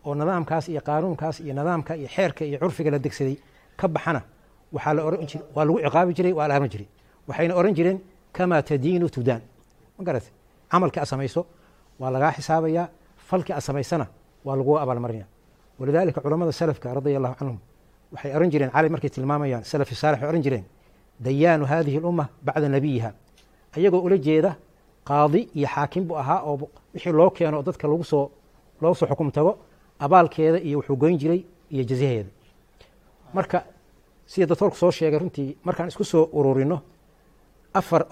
oo 0.07 0.13
nidaamkaas 0.21 0.65
iyo 0.73 0.81
qaanuunkaas 0.89 1.37
iyo 1.45 1.53
nidaamka 1.59 1.93
iyo 2.01 2.09
xeerka 2.17 2.43
iyo 2.49 2.59
curfiga 2.63 2.91
la 2.95 2.99
degsaday 2.99 3.37
ka 3.77 3.89
baxana 3.89 4.23
jiray 4.73 5.45
waa 5.55 5.65
lagu 5.65 5.79
ciqaabi 5.81 6.15
jiray 6.15 6.33
waa 6.33 6.49
la 6.49 6.55
arman 6.55 6.69
jiray. 6.71 6.89
Waxayna 7.29 7.55
oran 7.55 7.75
jireen 7.75 7.99
kamaa 8.33 8.63
tadiinu 8.63 9.09
tudaan? 9.11 9.43
Ma 9.99 10.05
garatay 10.05 10.31
camalkii 10.71 11.01
aad 11.01 11.07
samayso 11.07 11.47
waa 12.01 12.11
lagaa 12.11 12.33
xisaabayaa 12.33 12.89
falkii 13.29 13.53
aad 13.53 13.63
samaysana 13.63 14.07
waa 14.45 14.57
lagu 14.57 14.79
abaalmarinaya 14.79 15.27
walidaalika 15.79 16.21
culamada 16.21 16.53
salafka 16.53 16.95
radia 16.95 17.17
allahu 17.19 17.35
canhum 17.35 17.59
waxay 18.13 18.35
oran 18.37 18.51
jireen 18.51 18.71
cali 18.71 18.89
markay 18.89 19.11
tilmaamayaan 19.11 19.65
salafi 19.65 19.95
saalix 19.95 20.19
waxay 20.21 20.29
oran 20.29 20.43
jireen 20.43 20.65
dayaanu 21.21 21.65
hadihi 21.67 22.01
lumma 22.01 22.29
bacda 22.43 22.69
nabiyiha. 22.69 23.13
Ayagoo 23.77 24.01
ula 24.01 24.19
jeeda 24.19 24.57
qaadi 25.05 25.49
iyo 25.55 25.69
xaakim 25.69 26.05
buu 26.09 26.17
ahaa 26.17 26.41
oo 26.45 26.69
wixii 26.95 27.13
loo 27.13 27.31
keeno 27.31 27.63
dadka 27.63 27.89
lagu 27.89 28.05
soo 28.05 28.31
loogu 28.81 28.95
soo 28.95 29.07
xukum 29.07 29.31
abaalkeeda 29.99 30.59
iyo 30.59 30.79
wuxuu 30.79 30.97
goyn 30.97 31.19
jiray 31.19 31.45
iyo 31.71 31.85
jazaheeda 31.85 32.31
marka 33.35 33.59
sida 34.27 34.47
doctoorku 34.47 34.77
soo 34.77 34.91
sheegay 34.91 35.19
runtii 35.19 35.57
markaan 35.67 35.89
isku 35.89 36.05
soo 36.05 36.29
ururino 36.33 36.79
afar 37.75 38.03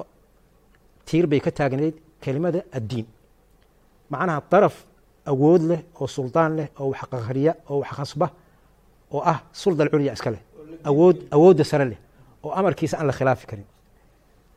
tiir 1.07 1.27
bay 1.27 1.41
ka 1.41 1.51
taagnayd 1.51 1.95
kelimada 2.21 2.61
addiin. 2.73 3.07
Macnaha 4.11 4.41
daraf 4.51 4.77
awood 5.27 5.63
leh 5.71 5.81
oo 6.01 6.07
suldaan 6.07 6.57
leh 6.57 6.69
oo 6.81 6.91
wax 6.93 7.03
qahriya 7.13 7.53
oo 7.71 7.79
wax 7.81 7.91
khasba 7.97 8.27
oo 9.15 9.23
ah 9.33 9.39
sulda 9.53 9.85
alculya 9.85 10.13
iska 10.13 10.31
leh. 10.31 10.43
Awood 10.85 11.17
awoodda 11.31 11.65
sare 11.65 11.85
leh 11.85 11.99
oo 12.45 12.53
amarkiisa 12.53 12.97
aan 12.99 13.07
la 13.07 13.13
khilaafi 13.13 13.47
karin. 13.47 13.67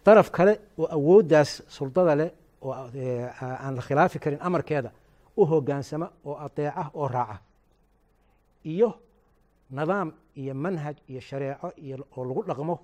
Daraf 0.05 0.29
kale 0.32 0.53
oo 0.77 0.88
awooddaas 0.98 1.62
suldada 1.67 2.15
leh 2.15 2.29
oo 2.62 2.74
eh, 2.96 3.29
aan 3.65 3.75
la 3.75 3.82
khilaafi 3.82 4.20
karin 4.20 4.39
amarkeeda 4.41 4.91
u 5.38 5.46
hogaansama 5.46 6.08
oo 6.25 6.36
adeeca 6.46 6.84
oo 6.93 7.08
raaca. 7.08 7.38
Iyo 8.65 8.89
nidaam 9.77 10.10
iyo 10.39 10.53
manhaj 10.63 10.98
iyo 11.12 11.22
shareeco 11.30 11.68
iyo 11.86 11.96
oo 12.18 12.24
lagu 12.30 12.42
dhaqmo 12.50 12.75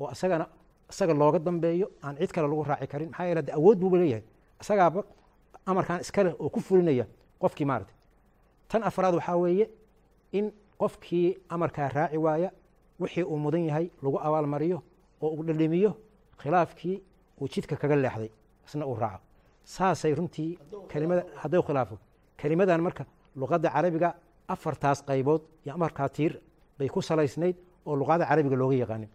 oo 0.00 0.08
isagana 0.14 0.46
isaga 0.90 1.14
looga 1.20 1.38
dambeeyo 1.46 1.86
aan 2.04 2.14
cid 2.20 2.30
kale 2.34 2.46
lagu 2.48 2.62
raaci 2.70 2.86
karin. 2.92 3.08
Maxaa 3.10 3.26
yeele 3.28 3.42
de 3.42 3.52
awood 3.58 3.78
buuba 3.80 3.96
leeyahay. 4.00 4.24
Isagaaba 4.62 5.00
amarkan 5.66 6.00
iskale 6.00 6.30
oo 6.42 6.48
ku 6.54 6.60
fulinaya 6.60 7.04
qofkii 7.42 7.64
maarata 7.70 7.92
tan 8.68 8.82
afraad 8.88 9.14
waxaa 9.18 9.36
weeye 9.36 9.66
in 10.32 10.52
qofkii 10.80 11.36
amarkaa 11.48 11.88
raaci 11.96 12.16
waaya 12.16 12.50
wixii 13.00 13.22
uu 13.24 13.36
mudan 13.44 13.64
yahay 13.68 13.86
lagu 14.02 14.18
abaalmariyo 14.26 14.78
oo 15.22 15.28
uu 15.36 15.42
dhadhamiyo 15.48 15.92
khilaafkii 16.40 16.96
uu 17.40 17.48
jidka 17.52 17.76
kaga 17.76 17.96
leexday 17.96 18.30
isna 18.66 18.86
uu 18.86 18.94
raaco. 19.02 19.22
Saasay 19.64 20.14
runtii 20.14 20.58
kelimada 20.88 21.22
hadduu 21.42 21.62
khilaafo. 21.62 21.98
Kelimadan 22.40 22.80
marka 22.80 23.04
luqadda 23.36 23.68
carabiga 23.74 24.14
afartaas 24.54 24.98
qaybood 25.08 25.42
iyo 25.64 25.74
amarkaa 25.74 26.08
tiir 26.16 26.32
bay 26.78 26.88
ku 26.88 27.00
salaysnayd 27.02 27.56
oo 27.86 27.94
luqada 28.00 28.24
carabiga 28.30 28.56
looga 28.56 28.76
yaqaanin 28.84 29.10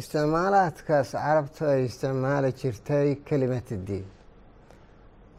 isticmaalaadkaas 0.00 1.10
carabtu 1.24 1.64
ay 1.72 1.80
isticmaali 1.88 2.50
jirtay 2.60 3.08
kelimata 3.26 3.76
diin. 3.86 4.06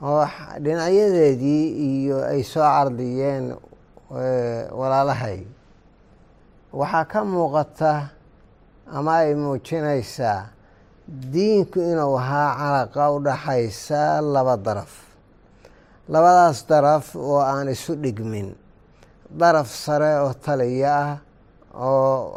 Oo 0.01 0.25
dhinacyadeedii 0.63 1.65
iyo 1.89 2.17
ay 2.31 2.43
soo 2.43 2.63
cardiyeen 2.75 3.45
walaalahay. 4.79 5.39
Waxaa 6.79 7.05
ka 7.11 7.19
muuqata 7.25 7.91
ama 8.97 9.13
ay 9.23 9.35
muujinaysaa 9.35 10.41
diinku 11.33 11.79
inuu 11.91 12.17
ahaa 12.17 12.49
calaqa 12.59 13.11
u 13.15 13.19
dhaxaysa 13.25 14.21
laba 14.33 14.55
daraf 14.57 14.91
labadaas 16.11 16.59
daraf 16.69 17.15
oo 17.15 17.39
aan 17.39 17.67
isu 17.75 17.93
dhigmin. 18.03 18.49
Daraf 19.39 19.69
sare 19.83 20.11
oo 20.25 20.33
taliya 20.45 20.93
ah 21.03 21.17
oo 21.73 22.33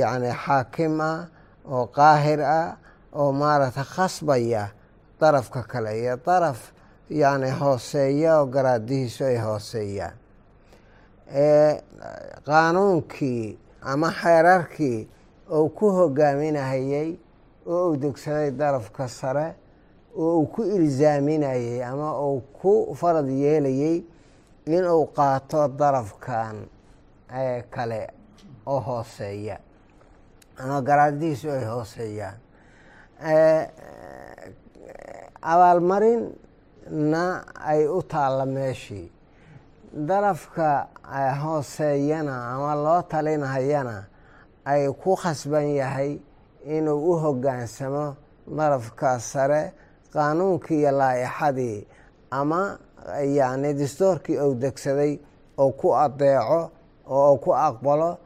yacni 0.00 0.30
xaakim 0.44 1.00
ah 1.00 1.26
oo 1.72 1.86
qaahir 1.96 2.40
ah 2.42 2.76
oo 3.20 3.32
maaragta 3.32 3.84
khasbaya 3.94 4.64
darafka 5.20 5.62
kale 5.70 5.92
iyo 6.00 6.14
daraf 6.26 6.60
yacni 7.20 7.50
hooseeya 7.60 8.30
oo 8.40 8.46
garaadihiisu 8.54 9.24
ay 9.24 9.36
hooseeyaan 9.46 10.14
ee 11.32 11.80
qaanuunkii 12.46 13.58
ama 13.82 14.08
xeerarkii 14.20 15.08
oo 15.56 15.68
ku 15.68 15.86
hogaaminahayey 15.96 17.10
oo 17.66 17.88
uu 17.90 17.96
degsaday 18.02 18.50
darafka 18.50 19.08
sare 19.08 19.46
oo 20.18 20.38
uu 20.38 20.46
ku 20.46 20.62
ilzaaminayey 20.76 21.84
ama 21.90 22.08
uu 22.26 22.40
ku 22.58 22.94
farad 23.00 23.28
yeelayey 23.28 23.96
inuu 24.66 25.04
qaato 25.16 25.68
darafkan 25.78 26.56
kale 27.74 28.00
oo 28.66 28.80
hooseeya 28.88 29.56
ama 30.62 30.76
garaadihiisu 30.82 31.50
ay 31.50 31.64
hooseeyaan. 31.64 32.36
Abaalmarinna 35.78 37.24
ay 37.70 37.86
u 37.86 38.02
taalla 38.02 38.46
meeshii. 38.46 39.10
Darafka 40.08 40.88
hooseeyana 41.42 42.34
ama 42.54 42.74
loo 42.74 43.02
talinahayana 43.02 44.04
ay 44.64 44.88
ku 45.02 45.16
khasban 45.16 45.66
yahay 45.80 46.18
inuu 46.76 47.00
u 47.10 47.12
hoggaansamo 47.22 48.16
darafka 48.56 49.18
sare 49.20 49.72
qaanuunkii 50.12 50.78
iyo 50.80 50.90
laa-ixadii 51.00 51.86
ama 52.30 52.78
yacni 53.38 53.74
dastoorkii 53.74 54.38
uu 54.40 54.54
degsaday 54.54 55.18
oo 55.58 55.70
ku 55.72 55.94
adeeco 55.96 56.70
oo 57.08 57.36
ku 57.36 57.50
aqbalo 57.54 58.18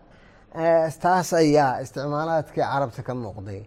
taas 1.03 1.33
ayaa 1.33 1.81
isticmaalaadkii 1.83 2.61
carabta 2.63 3.03
ka 3.03 3.15
muuqday. 3.15 3.63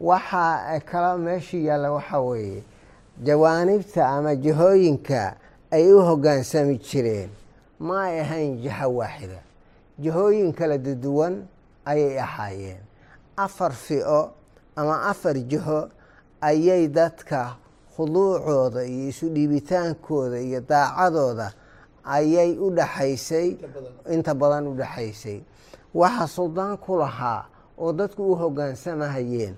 Waxaa 0.00 0.80
kala 0.80 1.16
meeshii 1.18 1.64
yaalla 1.66 1.90
waxaa 1.92 2.20
weeye 2.20 2.62
jawaanibta 3.22 4.08
ama 4.08 4.34
jihooyinka 4.36 5.36
ay 5.70 5.92
u 5.92 6.00
hoggaansami 6.00 6.78
jireen 6.78 7.30
ma 7.78 8.02
ay 8.04 8.20
ahayn 8.20 8.56
jiho 8.62 8.88
waaxida. 8.96 9.38
Jihooyin 10.00 10.52
kala 10.52 10.78
duduwan 10.78 11.44
ayay 11.84 12.18
ahaayeen. 12.20 12.80
Afar 13.36 13.72
fico 13.72 14.30
ama 14.76 15.02
afar 15.10 15.34
jiho 15.36 15.88
ayay 16.40 16.88
dadka 16.88 17.56
khuduucooda 17.96 18.84
iyo 18.84 19.08
isu 19.08 19.26
dhiibitaankooda 19.34 20.38
iyo 20.40 20.60
daacadooda 20.60 21.52
ayay 22.04 22.58
u 22.58 22.70
dhaxaysay 22.70 23.48
inta 24.14 24.34
badan 24.34 24.66
u 24.66 24.74
dhaxaysay. 24.74 25.40
Waxaa 25.94 26.26
suldaan 26.26 26.76
ku 26.78 26.96
lahaa 26.98 27.44
oo 27.78 27.92
dadku 27.92 28.22
u 28.32 28.34
hoggaansamahayeen 28.36 29.54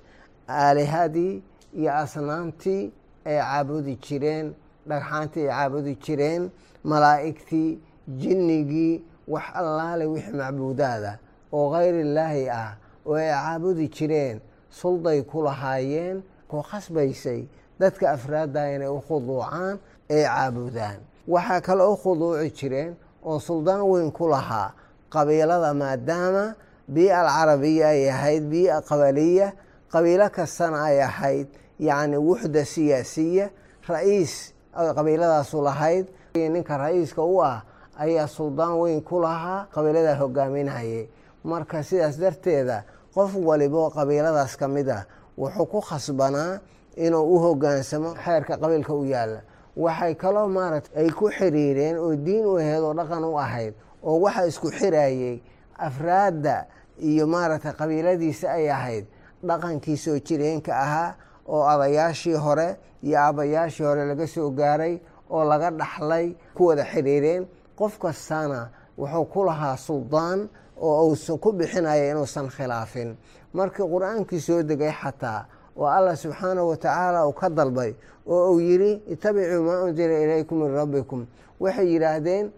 aalihadii 0.49 1.43
iyo 1.79 1.91
asnaamtii 2.03 2.93
ay 3.25 3.37
caabudi 3.39 3.95
jireen 4.05 4.55
dhagxaantii 4.89 5.47
ay 5.49 5.49
caabudi 5.55 5.95
jireen 6.05 6.51
malaa'igtii 6.85 7.79
jinnigii 8.21 9.05
wax 9.29 9.45
allaale 9.55 10.05
wixii 10.07 10.35
macbuudaada 10.41 11.19
oo 11.53 11.71
khayrillaahi 11.73 12.49
ah 12.51 12.71
oo 13.07 13.15
ay 13.15 13.31
caabudi 13.31 13.89
jireen 13.89 14.41
sulday 14.71 15.23
ku 15.23 15.43
lahaayeen 15.47 16.23
ku 16.53 16.61
khasbaysay 16.71 17.41
dadka 17.81 18.13
afraadda 18.17 18.63
inay 18.77 18.89
u 18.93 19.01
khuduucaan 19.09 19.79
ay 20.13 20.23
caabudaan. 20.29 20.99
Waxaa 21.29 21.61
kale 21.67 21.83
u 21.89 21.97
khuduuci 21.97 22.51
jireen 22.59 22.93
oo 23.25 23.39
suldaan 23.41 23.83
weyn 23.91 24.11
ku 24.13 24.29
lahaa 24.29 24.75
qabiilada 25.15 25.73
maadaama 25.75 26.55
bii'a 26.95 27.19
alcarabiya 27.25 27.87
ay 27.89 28.11
ahayd 28.11 28.43
bii'a 28.53 28.77
qabaliya 28.89 29.49
qabiilo 29.93 30.29
kastana 30.37 30.79
ay 30.91 30.99
ahayd 31.03 31.49
yacni 31.79 32.17
wuxda 32.29 32.65
siyaasiya 32.65 33.47
ra'iis 33.89 34.53
qabiiladaasu 34.97 35.63
lahayd. 35.63 36.07
Ninka 36.35 36.77
ra'iiska 36.79 37.23
u 37.23 37.41
ah 37.45 37.63
ayaa 37.99 38.27
suldaan 38.27 38.75
weyn 38.81 39.01
ku 39.03 39.21
lahaa 39.21 39.67
qabiilada 39.75 40.17
hogaaminayay 40.21 41.09
marka 41.45 41.83
sidaas 41.83 42.17
darteeda 42.21 42.85
qof 43.15 43.35
walibo 43.37 43.91
qabiiladaas 43.91 44.57
ka 44.57 44.69
mid 44.69 44.89
ah 44.89 45.05
wuxuu 45.39 45.67
ku 45.67 45.81
khasbanaa 45.81 46.61
inuu 46.97 47.25
u 47.35 47.39
hogaansamo 47.39 48.15
xeerka 48.25 48.57
qabiilka 48.57 48.93
u 48.95 49.05
yaalla. 49.05 49.41
Waxay 49.77 50.15
kaloo 50.15 50.49
maarata 50.49 50.91
ay 50.97 51.09
ku 51.11 51.31
xiriireen 51.31 51.97
oo 51.99 52.17
diin 52.17 52.45
u 52.47 52.57
ahayd 52.61 52.83
oo 52.85 52.95
dhaqan 52.95 53.25
u 53.25 53.39
ahayd 53.39 53.75
oo 54.03 54.21
waxa 54.21 54.47
isku 54.47 54.69
xirayey 54.71 55.41
afraadda 55.79 56.67
iyo 57.01 57.27
maaragtay 57.27 57.73
qabiiladiisa 57.73 58.51
ay 58.53 58.71
ahayd. 58.71 59.07
Dhaqankii 59.49 59.97
soo 59.97 60.19
jireenka 60.27 60.73
ahaa 60.85 61.15
oo 61.49 61.63
odayaashii 61.75 62.35
hore 62.37 62.77
iyo 63.03 63.19
aabbayaashii 63.19 63.85
hore 63.85 64.05
laga 64.07 64.27
soo 64.27 64.51
gaaray 64.51 65.01
oo 65.31 65.45
laga 65.45 65.71
dhaxlay 65.71 66.37
ku 66.55 66.67
wada 66.67 66.85
xiriireen. 66.85 67.47
Qof 67.79 67.99
kastana 67.99 68.69
wuxuu 68.99 69.25
ku 69.33 69.45
lahaa 69.45 69.77
suldaan 69.77 70.49
oo 70.77 71.09
uusan 71.09 71.39
ku 71.39 71.53
bixinaya 71.53 72.11
inuusan 72.13 72.49
khilaafin 72.49 73.17
markii 73.53 73.87
qur'aankii 73.95 74.41
soo 74.41 74.63
degay 74.63 74.93
xataa 74.93 75.47
oo 75.77 75.87
allah 75.87 76.17
subxaanahu 76.17 76.69
watacaala 76.69 77.27
uu 77.27 77.33
ka 77.33 77.49
dalbay 77.51 77.95
oo 78.27 78.53
uu 78.53 78.61
yidhi 78.61 78.93
itabicuu 79.13 79.63
maa 79.65 79.83
unzila 79.85 80.19
ilaykum 80.25 80.59
min 80.63 80.75
rabbikum. 80.75 81.27
Waxay 81.61 81.87
yidhaahdeen 81.95 82.53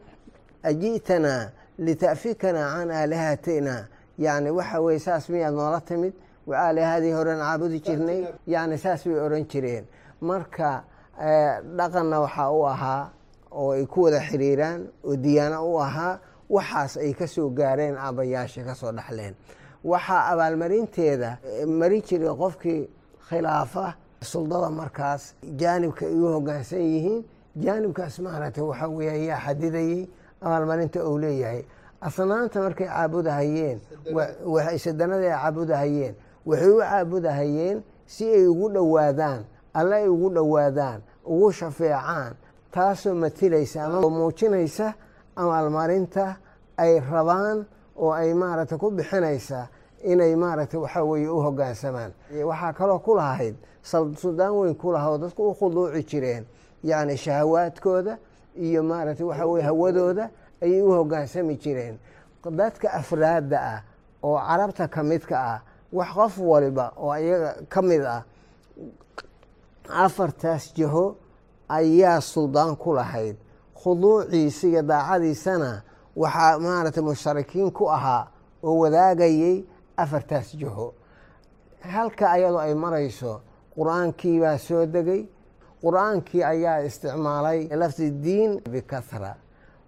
aji'tanaa 0.62 1.50
lita'fikanaa 1.78 2.70
can 2.78 2.90
aalihatina. 2.90 3.86
Yacni 4.18 4.50
waxa 4.50 4.80
weye 4.80 4.98
saas 4.98 5.28
miyaad 5.28 5.54
noola 5.54 5.80
timid? 5.80 6.12
Aalihadii 6.48 7.12
horen 7.12 7.38
caabudi 7.38 7.80
jirnay? 7.80 8.24
Yacni 8.46 8.78
saas 8.78 9.04
bay 9.04 9.18
oran 9.18 9.44
jireen. 9.50 9.84
Marka 10.20 10.84
dhaqanna 11.76 12.20
waxaa 12.20 12.50
u 12.52 12.62
ahaa 12.66 13.10
oo 13.52 13.72
ay 13.72 13.86
ku 13.86 14.02
wada 14.02 14.20
xiriiraan 14.20 14.86
oo 15.04 15.16
diyaano 15.16 15.58
u 15.72 15.78
ahaa 15.80 16.18
waxaas 16.50 16.96
ay 16.96 17.12
ka 17.14 17.26
soo 17.26 17.48
gaareen 17.50 17.96
aabbayaasha 17.96 18.64
ka 18.64 18.74
soo 18.74 18.92
dhexleen 18.92 19.34
waxaa 19.84 20.22
abaalmarinteeda 20.32 21.30
marin 21.80 22.02
jiray 22.08 22.34
qofkii 22.42 22.82
khilaafa 23.28 23.94
suldada 24.30 24.70
markaas 24.70 25.22
jaanibka 25.60 26.06
ay 26.06 26.14
u 26.14 26.26
hogaansan 26.34 26.80
yihiin. 26.92 27.24
Jaanibkaas 27.64 28.18
maaragtay 28.24 28.64
waxaa 28.70 28.88
weeye 28.96 29.10
ayaa 29.18 29.40
xadidayey 29.46 30.08
abaalmarinta 30.44 30.98
uu 31.08 31.18
leeyahay. 31.18 31.62
Asnaanta 32.00 32.58
markay 32.64 32.86
caabudahayeen 32.88 33.78
sadanada 34.84 35.26
ay 35.26 35.36
caabudahayeen 35.42 36.14
waxay 36.46 36.70
u 36.70 36.78
caabudahayeen 36.80 37.82
si 38.06 38.24
ay 38.36 38.46
ugu 38.46 38.68
dhowaadaan 38.74 39.44
alle 39.74 39.94
ay 39.96 40.08
ugu 40.08 40.28
dhowaadaan 40.36 41.00
ugu 41.24 41.52
shafeecaan 41.52 42.32
taasoo 42.74 43.14
matilaysa 43.14 43.84
ama 43.84 44.00
muujinaysa 44.10 44.94
abaalmarinta 45.36 46.36
ay 46.76 47.00
rabaan 47.00 47.66
oo 47.96 48.12
ay 48.12 48.34
maaragtay 48.34 48.78
ku 48.78 48.90
bixinaysa 48.90 49.68
inay 50.04 50.34
maaragtay 50.36 50.80
waxaa 50.80 51.02
weeye 51.04 51.28
u 51.28 51.40
hogaansamaan. 51.40 52.12
Waxaa 52.44 52.72
kaloo 52.72 52.98
ku 52.98 53.14
lahayd 53.14 53.56
suldaan 53.82 54.52
weyn 54.52 54.74
ku 54.74 54.92
laha 54.92 55.10
oo 55.10 55.18
dadku 55.18 55.48
u 55.50 55.54
khuduuci 55.54 56.02
jireen 56.04 56.44
yacni 56.84 57.16
shahawaadkooda 57.16 58.18
iyo 58.56 58.82
maaragtay 58.82 59.26
waxaa 59.26 59.46
weye 59.46 59.64
hawadooda 59.64 60.30
ayay 60.62 60.82
u 60.82 60.90
hogaansami 60.92 61.56
jireen. 61.56 61.98
Dadka 62.50 62.92
afraadda 62.92 63.58
ah 63.60 63.80
oo 64.22 64.38
carabta 64.38 64.88
ka 64.88 65.02
midka 65.02 65.36
ah 65.38 65.60
wax 65.92 66.08
qof 66.14 66.38
waliba 66.38 66.92
oo 66.96 67.14
iyaga 67.16 67.54
ka 67.68 67.82
mid 67.82 68.02
ah 68.04 68.22
afartaas 69.88 70.74
jaho 70.74 71.16
ayaa 71.68 72.20
suldaan 72.20 72.76
ku 72.76 72.92
lahayd. 72.94 73.36
Khuduuciisa 73.82 74.66
iyo 74.68 74.82
daacadiisana 74.82 75.82
waxaa 76.16 76.58
maaragtay 76.58 77.02
musharikiin 77.02 77.70
ku 77.72 77.84
ahaa 77.90 78.26
oo 78.62 78.78
wadaagayay 78.82 79.64
afartaas 79.96 80.56
jaho 80.60 80.94
halka 81.80 82.30
ayadoo 82.30 82.58
ay 82.58 82.74
marayso 82.74 83.40
qur'aankii 83.76 84.40
baa 84.40 84.58
soo 84.58 84.86
degay. 84.86 85.22
Qur'aankii 85.84 86.42
ayaa 86.44 86.78
isticmaalay 86.88 87.68
lafdi 87.80 88.10
diin 88.10 88.60
bikahra 88.72 89.34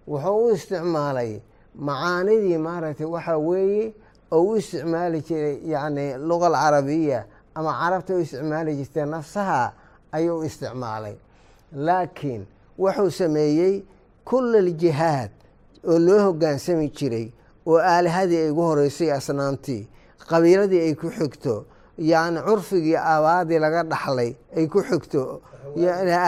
wuxuu 0.07 0.45
u 0.45 0.49
isticmaalay 0.53 1.41
macaanidii 1.87 2.57
maaragtay 2.57 3.07
waxaa 3.15 3.37
weeye 3.37 3.93
oo 4.31 4.41
u 4.51 4.55
isticmaali 4.57 5.21
jiray 5.27 5.57
yacni 5.71 6.05
luga 6.27 6.47
alcarabiya 6.47 7.25
ama 7.55 7.71
carabta 7.79 8.13
u 8.15 8.19
isticmaali 8.19 8.75
jirtay 8.75 9.05
nafsaha 9.05 9.73
ayuu 10.11 10.43
isticmaalay. 10.43 11.15
Laakiin 11.73 12.45
wuxuu 12.79 13.09
sameeyey 13.11 13.83
kula 14.25 14.57
aljihaad 14.59 15.31
oo 15.87 15.99
loo 15.99 16.19
hogaansami 16.25 16.89
jiray 16.97 17.27
oo 17.67 17.79
aalihadii 17.79 18.37
ay 18.43 18.49
ugu 18.51 18.61
horeysay 18.69 19.11
asnaamtii 19.11 19.87
qabiiladii 20.29 20.81
ay 20.87 20.93
ku 20.95 21.07
xigto 21.17 21.65
yacni 21.97 22.39
curfigii 22.47 22.95
aabaadii 23.11 23.59
laga 23.65 23.83
dhaxlay 23.83 24.31
ay 24.57 24.65
ku 24.67 24.79
xigto 24.89 25.41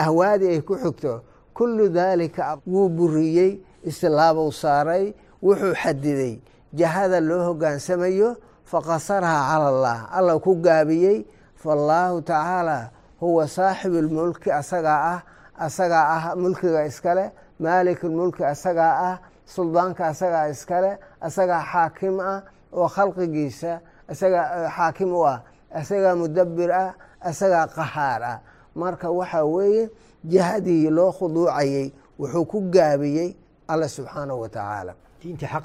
ahwaadii 0.02 0.48
ay 0.54 0.60
ku 0.60 0.74
xigto 0.82 1.22
kullu 1.54 1.88
daalika 1.88 2.58
wuu 2.66 2.88
buriyey 2.88 3.60
islaabuu 3.84 4.52
saaray 4.52 5.14
wuxuu 5.42 5.74
xadiday. 5.82 6.34
Jahada 6.74 7.20
loo 7.20 7.42
hogaansamayo 7.48 8.36
faqasaraha 8.70 9.40
cala 9.50 9.68
allah 9.72 9.98
alla 10.12 10.38
ku 10.38 10.54
gaabiyey 10.62 11.26
faallaahu 11.62 12.22
tacaala 12.22 12.90
huwa 13.20 13.48
saaxibu 13.48 13.98
lmulki 14.06 14.50
asagaa 14.52 15.00
ah 15.14 15.20
asagaa 15.66 16.04
ah 16.16 16.36
mulkiga 16.36 16.86
iskale 16.86 17.30
maalikulmulki 17.58 18.44
asagaa 18.44 18.94
ah 19.10 19.16
suldaanka 19.54 20.02
asagaa 20.12 20.46
iskale 20.54 20.92
asagaa 21.26 21.62
xaakim 21.72 22.16
ah 22.20 22.38
oo 22.78 22.88
khalqigiisa 22.94 23.72
asagaa 24.12 24.70
xaakim 24.76 25.10
u 25.18 25.22
ah 25.32 25.38
asagaa 25.80 26.14
mudabir 26.20 26.70
ah 26.82 26.94
asagaa 27.28 27.66
qahaar 27.76 28.22
ah. 28.32 28.38
Marka 28.74 29.10
waxaa 29.10 29.44
weeye 29.44 29.90
jihadii 30.24 30.90
loo 30.96 31.12
khuduucayey 31.18 31.86
wuxuu 32.20 32.44
ku 32.50 32.58
gaabiyey 32.74 33.30
alla 33.68 33.88
subxaanahu 33.88 34.40
wa 34.40 34.48
tacaala. 34.48 34.94
Xaq 35.20 35.64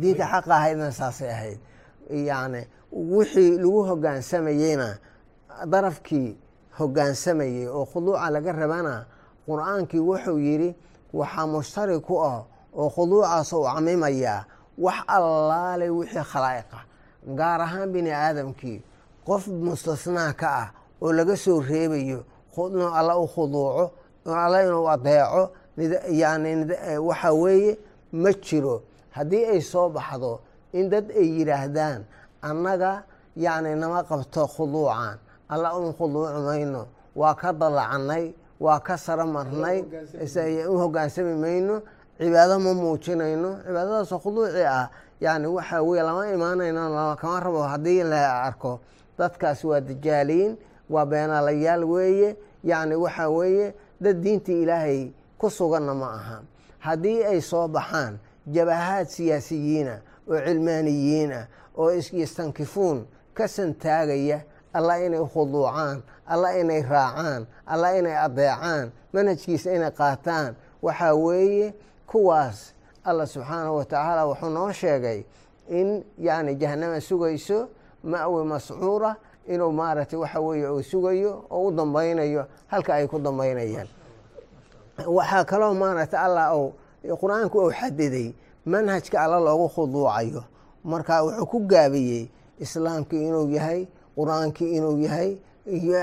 diinta 0.00 0.24
xaqa 0.32 0.52
ahaydna 0.60 0.92
saasay 0.92 1.30
ahayd. 1.36 1.58
Yacni 2.10 2.62
wixii 2.92 3.58
lagu 3.58 3.80
hogaansamayeyna 3.88 4.88
darafkii 5.72 6.36
hogaansamayey 6.78 7.66
oo 7.68 7.84
khuduuca 7.84 8.30
laga 8.30 8.52
rabana 8.52 8.94
qur'aankii 9.48 10.00
wuxuu 10.10 10.38
yidhi 10.38 10.76
waxaa 11.12 11.46
mushtari 11.46 12.00
ku 12.00 12.14
ah 12.22 12.44
oo 12.74 12.88
khuduucaas 12.90 13.52
uu 13.52 13.64
camimayaa 13.64 14.44
wax 14.78 14.98
allaale 15.06 15.90
wixii 15.90 16.24
khalaa'iqa 16.32 16.78
gaar 17.38 17.60
ahaan 17.60 17.92
bini 17.92 18.10
aadamkii. 18.12 18.82
Qof 19.26 19.46
mustasnaa 19.48 20.32
ka 20.32 20.48
ah 20.62 20.68
oo 21.02 21.12
laga 21.12 21.36
soo 21.36 21.60
reebayo 21.60 22.24
alla 22.98 23.16
u 23.18 23.26
khuduuco 23.26 23.90
alla 24.26 24.62
inuu 24.62 24.88
adeeco 24.90 25.50
yani 26.10 26.50
waxaa 26.98 27.32
weeye 27.32 27.78
ma 28.12 28.32
jiro. 28.32 28.82
Haddii 29.10 29.44
ay 29.44 29.60
soo 29.60 29.88
baxdo 29.88 30.40
in 30.72 30.88
dad 30.90 31.10
ay 31.10 31.28
yidhaahdaan 31.38 32.04
annaga 32.42 33.02
yacni 33.36 33.74
nama 33.74 34.02
qabto 34.04 34.46
khuduucan 34.46 35.18
alla 35.48 35.76
un 35.78 35.92
khuduuci 35.92 36.40
mayno 36.46 36.86
waa 37.16 37.34
ka 37.34 37.52
dallacannay 37.52 38.34
waa 38.60 38.80
ka 38.80 38.96
saro 38.96 39.26
marnay 39.26 39.84
u 40.68 40.78
hogaansami 40.78 41.34
mayno 41.34 41.82
cibaado 42.18 42.58
ma 42.60 42.74
muujinayno. 42.74 43.50
Cibaadadaasoo 43.66 44.18
khuduuci 44.18 44.62
ah 44.66 44.90
yani 45.20 45.46
waxaa 45.46 45.82
weye 45.82 46.02
lama 46.02 46.28
imaanayno 46.30 47.16
kama 47.20 47.40
rabo. 47.40 47.62
Haddii 47.62 48.02
la 48.02 48.42
arko 48.42 48.80
dadkaas 49.18 49.64
waa 49.64 49.80
dajaaliin 49.80 50.56
waa 50.90 51.06
beenaalayaal 51.06 51.84
weeye. 51.84 52.36
Yacni 52.64 52.94
waxaa 52.94 53.28
weeye 53.28 53.74
dad 54.00 54.16
diintii 54.22 54.62
ilaahay 54.62 55.10
ku 55.38 55.50
suganna 55.50 55.94
ma 55.94 56.12
aha. 56.14 56.40
Haddii 56.78 57.24
ay 57.24 57.40
soo 57.40 57.68
baxaan 57.68 58.18
jabahaad 58.46 59.06
siyaasiyiina 59.06 60.00
oo 60.28 60.38
cilmaaniyiin 60.40 61.32
ah 61.32 61.46
oo 61.76 61.90
yastankifuun 62.12 63.06
ka 63.34 63.48
santaagaya 63.48 64.40
alla 64.72 64.98
inay 65.04 65.20
khuduucaan 65.24 66.02
alla 66.26 66.52
inay 66.58 66.82
raacaan 66.82 67.46
alla 67.66 67.96
inay 67.98 68.16
adeecaan 68.16 68.90
manhajkiisa 69.12 69.72
inay 69.74 69.90
qaataan 69.90 70.54
waxaa 70.82 71.14
weeye 71.14 71.74
kuwaas 72.10 72.72
alla 73.04 73.26
subxaanahu 73.26 73.76
wa 73.76 73.84
tacaala 73.84 74.22
wuxuu 74.26 74.50
noo 74.50 74.72
sheegay 74.72 75.22
in 75.68 76.04
yacni 76.18 76.54
jahanama 76.60 77.00
sugayso 77.00 77.68
ma'wi 78.04 78.44
mascuura 78.44 79.16
inuu 79.48 79.72
maaragtay 79.72 80.18
waxa 80.18 80.40
weeye 80.40 80.68
uu 80.68 80.82
sugayo 80.82 81.44
oo 81.50 81.68
u 81.68 81.70
dambaynayo 81.72 82.46
halka 82.66 82.94
ay 82.94 83.06
ku 83.06 83.18
dambaynayaan. 83.18 83.88
Waxaa 85.06 85.44
kaloo 85.44 85.74
maaragtay 85.74 86.20
allah 86.20 86.52
ou 86.56 86.72
qur'aanku 87.20 87.56
uu 87.64 87.72
xadiday 87.72 88.34
manhajka 88.66 89.20
alla 89.24 89.38
loogu 89.40 89.68
khuduucayo 89.74 90.42
marka 90.84 91.22
wuxuu 91.24 91.46
ku 91.46 91.58
gaabiyey 91.66 92.28
islaamkii 92.60 93.22
inuu 93.28 93.48
yahay 93.56 93.86
qur'aankii 94.16 94.70
inuu 94.76 94.98
yahay 95.06 95.30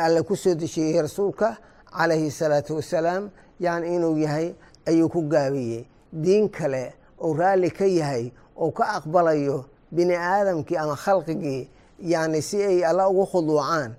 alle 0.06 0.22
ku 0.24 0.36
soo 0.36 0.56
dejiyey 0.56 1.02
rasuulka 1.02 1.58
calayhi 1.98 2.32
salaatu 2.32 2.76
wasalaam 2.76 3.30
yacni 3.60 3.96
inuu 3.96 4.18
yahay 4.18 4.54
ayuu 4.88 5.10
ku 5.10 5.22
gaabiyey 5.22 5.86
diin 6.24 6.50
kale 6.50 6.84
ou 7.24 7.34
raalli 7.40 7.70
ka 7.72 7.86
yahay 7.86 8.32
ou 8.56 8.72
ka 8.72 8.84
aqbalayo 8.98 9.66
bini 9.92 10.16
aadamkii 10.16 10.78
ama 10.78 10.96
khalqigii 10.96 11.70
yani 12.00 12.42
si 12.42 12.58
ay 12.64 12.84
alla 12.90 13.10
ugu 13.10 13.26
khuduucaan 13.32 13.92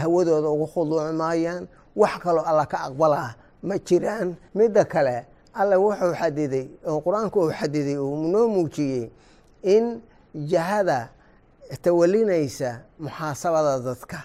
hawadooda 0.00 0.48
ugu 0.54 0.66
khuduuci 0.72 1.12
maayaan 1.20 1.64
wax 1.96 2.14
kaloo 2.22 2.44
alla 2.50 2.64
ka 2.66 2.78
aqbalaa 2.88 3.30
ma 3.62 3.74
jiraan. 3.86 4.28
Midda 4.54 4.84
kale 4.84 5.16
alla 5.54 5.76
wuxuu 5.78 6.14
xadiday 6.20 6.66
oo 6.88 6.98
qur'aanku 7.04 7.38
uu 7.44 7.52
xadiday 7.60 7.96
uu 7.98 8.26
noo 8.32 8.48
muujiyey 8.54 9.10
in 9.62 10.00
jahada 10.52 11.08
tawalinaysa 11.82 12.70
muxaasabada 13.00 13.78
dadka 13.86 14.18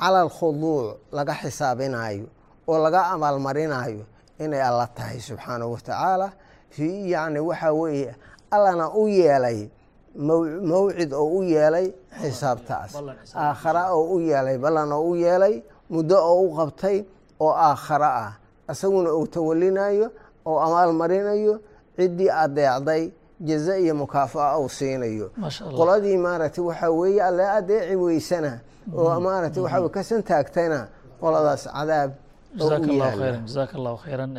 cala 0.00 0.20
alkhuduuc 0.26 0.96
laga 1.12 1.34
xisaabinayo 1.42 2.26
oo 2.68 2.78
laga 2.84 3.00
abaalmarinayo 3.14 4.04
inay 4.38 4.62
alla 4.62 4.86
tahay 4.96 5.20
subxaanahu 5.20 5.72
watacaala 5.74 6.32
yani 6.78 7.40
waxaa 7.40 7.72
weeye 7.72 8.14
allana 8.50 8.90
u 8.94 9.08
yeelay 9.08 9.68
mawcid 10.16 11.12
oo 11.12 11.38
u 11.38 11.42
yeelay 11.42 11.92
xisaabtaas. 12.22 12.92
Aakhara 13.34 13.92
oo 13.94 14.04
u 14.14 14.20
yeelay 14.20 14.58
ballan 14.58 14.92
oo 14.92 15.10
u 15.10 15.16
yeelay 15.16 15.62
muddo 15.90 16.16
oo 16.20 16.40
u 16.42 16.56
qabtay 16.56 17.04
oo 17.40 17.52
aakhara 17.52 18.10
ah. 18.24 18.32
Isaguna 18.70 19.12
uu 19.14 19.26
tawalinayo 19.26 20.10
oo 20.46 20.58
amaalmarinayo 20.60 21.60
ciddii 21.96 22.30
adeecday 22.30 23.12
jaza 23.40 23.78
iyo 23.78 23.94
mukaafa'a 23.94 24.58
uu 24.58 24.68
siinayo. 24.68 25.30
Qoladii 25.76 26.16
maaragtay 26.16 26.64
waxaa 26.64 26.90
weeye 26.90 27.22
alle 27.22 27.48
adeeci 27.48 27.96
weysana. 27.96 28.60
Oo 28.96 29.20
maaragtay 29.20 29.62
waxaa 29.62 29.88
kasan 29.88 30.22
taagtayna 30.22 30.88
qoladaas 31.20 31.64
cadaab 31.72 32.10
jazaaka 32.58 32.88
allahu 32.92 33.16
khayran 33.18 33.46
jazaaka 33.46 33.74
allahu 33.78 33.98
khayran 34.04 34.32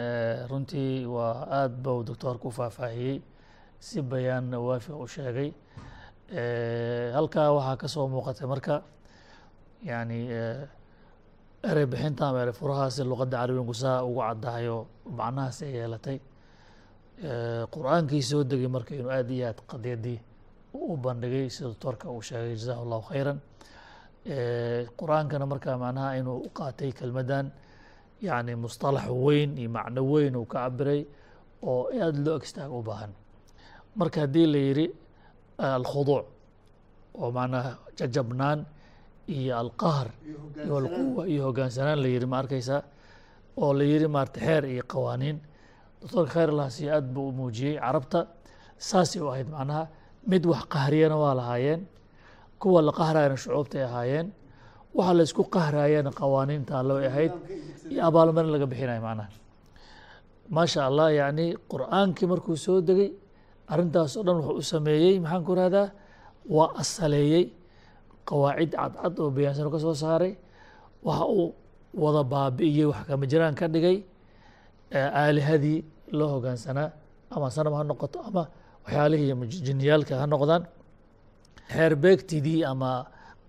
runtii 0.51 1.05
waa 1.05 1.47
aada 1.59 1.75
bau 1.85 2.03
doctoorku 2.03 2.49
faahfaahiyey 2.57 3.21
si 3.79 4.01
bayaanna 4.01 4.57
waafiq 4.67 4.95
u 5.03 5.07
sheegay. 5.07 5.49
Halkaa 7.17 7.49
waxaa 7.57 7.77
ka 7.81 7.87
soo 7.87 8.07
muuqatay 8.07 8.47
marka 8.47 8.75
yani 9.83 10.19
erey 11.69 11.85
bixinta 11.91 12.27
ama 12.29 12.41
erey 12.43 12.53
furahaasi 12.53 13.03
luqadda 13.03 13.37
carabiyanku 13.41 13.73
saa 13.73 14.03
ugu 14.07 14.21
caddahayo 14.21 14.77
macnahaas 15.19 15.61
ay 15.65 15.71
yeelatay. 15.77 16.17
Qur'aankii 17.73 18.21
soo 18.29 18.43
degay 18.43 18.67
marka 18.75 18.95
inuu 18.95 19.11
aada 19.11 19.33
iyo 19.33 19.47
aad 19.49 19.59
qadiyadii 19.71 20.19
u 20.73 20.97
bandhigay 20.97 21.49
sida 21.49 21.67
doctoorka 21.73 22.05
uu 22.13 22.21
sheegay 22.21 22.55
jazahu 22.55 22.81
allahu 22.85 23.03
khayran 23.09 23.37
qur'aankana 24.99 25.45
markaa 25.51 25.77
macnaha 25.77 26.17
inuu 26.21 26.37
u 26.47 26.49
qaatay 26.57 26.91
kelmaddan 26.99 27.51
yani 28.27 28.53
musطalax 28.63 29.07
weyn 29.25 29.51
iyo 29.61 29.69
macno 29.75 30.01
weyn 30.11 30.35
uu 30.39 30.45
ka 30.51 30.57
cabiray 30.65 31.01
oo 31.69 31.81
aada 32.01 32.19
loo 32.25 32.35
egstaaga 32.39 32.73
u 32.79 32.81
baahan. 32.87 33.11
Marka 33.99 34.19
haddii 34.23 34.47
la 34.53 34.59
yidhi 34.67 34.85
alkhuduuc 35.77 36.25
oo 37.21 37.29
macnaha 37.37 37.71
jajabnaan 37.97 38.59
iyo 39.35 39.53
alqahr 39.63 40.07
iyo 40.65 40.75
alquwa 40.81 41.23
iyo 41.31 41.41
hogaansanaan 41.47 41.99
la 42.03 42.07
yidhi 42.13 42.25
ma 42.31 42.37
arkaysaa? 42.43 42.81
Oo 43.61 43.71
la 43.77 43.83
yidhi 43.91 44.07
maarata 44.15 44.39
xeer 44.45 44.63
iyo 44.73 44.83
qawaaniin. 44.93 45.37
Doctorka 46.01 46.31
khayr 46.33 46.49
allahasi 46.53 46.83
aad 46.95 47.05
buu 47.13 47.31
muujiyey 47.37 47.75
carabta. 47.79 48.19
Saasay 48.87 49.21
u 49.21 49.27
ahayd 49.31 49.47
macnaha 49.55 49.83
mid 50.31 50.43
wax 50.51 50.63
qahriyana 50.73 51.15
waa 51.23 51.33
lahaayeen 51.39 51.81
kuwa 52.59 52.81
la 52.87 52.91
qahrayana 52.99 53.35
shucuubtay 53.37 53.83
ahaayeen 53.89 54.27
waxa 54.97 55.13
la 55.19 55.23
qahraayana 55.55 56.11
qawaaniinta 56.19 56.71
ay 56.79 57.05
ahayd. 57.11 57.33
Iyo 57.91 58.01
abaalmarin 58.07 58.51
laga 58.55 58.65
bixinayo 58.71 59.01
macnaha. 59.07 59.29
Maasha 60.55 60.79
allah 60.89 61.07
yacni 61.19 61.45
qur'aankii 61.71 62.27
markuu 62.31 62.55
soo 62.65 62.79
degay 62.87 63.09
arrintaas 63.71 64.13
oo 64.17 64.23
dhan 64.27 64.37
wuxuu 64.39 64.57
u 64.61 64.63
sameeyey 64.73 65.15
maxaan 65.23 65.43
ku 65.47 65.53
rahdaa 65.59 65.87
waa 66.55 66.69
asaleeyey 66.81 67.45
qawaacid 68.29 68.71
cadcad 68.79 69.13
oo 69.23 69.29
bayaansan 69.35 69.67
ka 69.73 69.79
soo 69.85 69.95
saaray. 70.03 70.33
Waxa 71.07 71.25
uu 71.37 71.47
wada 72.03 72.21
baabi'iyey 72.33 72.85
wax 72.91 73.01
kama 73.07 73.25
jiraan 73.31 73.55
ka 73.59 73.65
dhigay. 73.73 73.97
Aalihadii 74.93 75.79
loo 76.17 76.29
hogaansanaa 76.37 76.89
ama 77.33 77.47
sanam 77.55 77.73
ha 77.77 77.83
noqoto 77.83 78.19
ama 78.29 78.43
waxyaalihii 78.85 79.33
jiniyaalka 79.67 80.13
ha 80.21 80.25
noqdaan. 80.33 80.63
Xeer 81.73 81.93
beegtidii 82.03 82.61
ama 82.71 82.91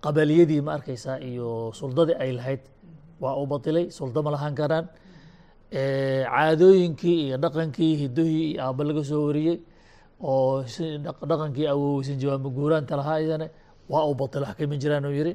qabaliyadii 0.05 0.61
ma 0.67 0.71
arkaysaa 0.77 1.17
iyo 1.29 1.49
suldadii 1.79 2.17
ay 2.23 2.31
lahayd 2.39 2.61
waa 3.23 3.35
u 3.41 3.45
batilay 3.51 3.85
suldo 3.97 4.19
ma 4.25 4.31
lahaan 4.35 4.55
karaan. 4.59 4.85
Caadooyinkii 6.33 7.17
iyo 7.27 7.37
dhaqankii 7.43 7.93
hidohii 8.01 8.45
iyo 8.51 8.61
aaba 8.65 8.83
laga 8.89 9.03
soo 9.09 9.21
wariyey 9.27 9.57
oo 10.29 10.63
dhaqankii 11.31 11.67
awoweysan 11.73 12.17
jawaama 12.21 12.49
guuraanta 12.57 12.95
lahaa 12.99 13.19
idane 13.25 13.47
waa 13.91 14.05
u 14.11 14.13
batila 14.19 14.47
wax 14.47 14.55
kama 14.59 14.75
jiraan 14.83 15.05
uu 15.09 15.15
yiri 15.19 15.33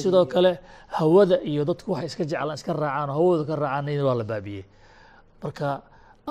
sidoo 0.00 0.24
kale 0.32 0.52
hawada 0.98 1.36
iyo 1.50 1.62
dadku 1.64 1.88
waxay 1.92 2.06
iska 2.10 2.24
jeclaan 2.30 2.54
iska 2.58 2.72
raacaan 2.72 3.10
oo 3.10 3.14
hawada 3.18 3.44
ka 3.50 3.54
raacaan 3.62 4.04
waa 4.08 4.14
la 4.20 4.24
baabiyey. 4.24 4.64
Marka 5.42 5.66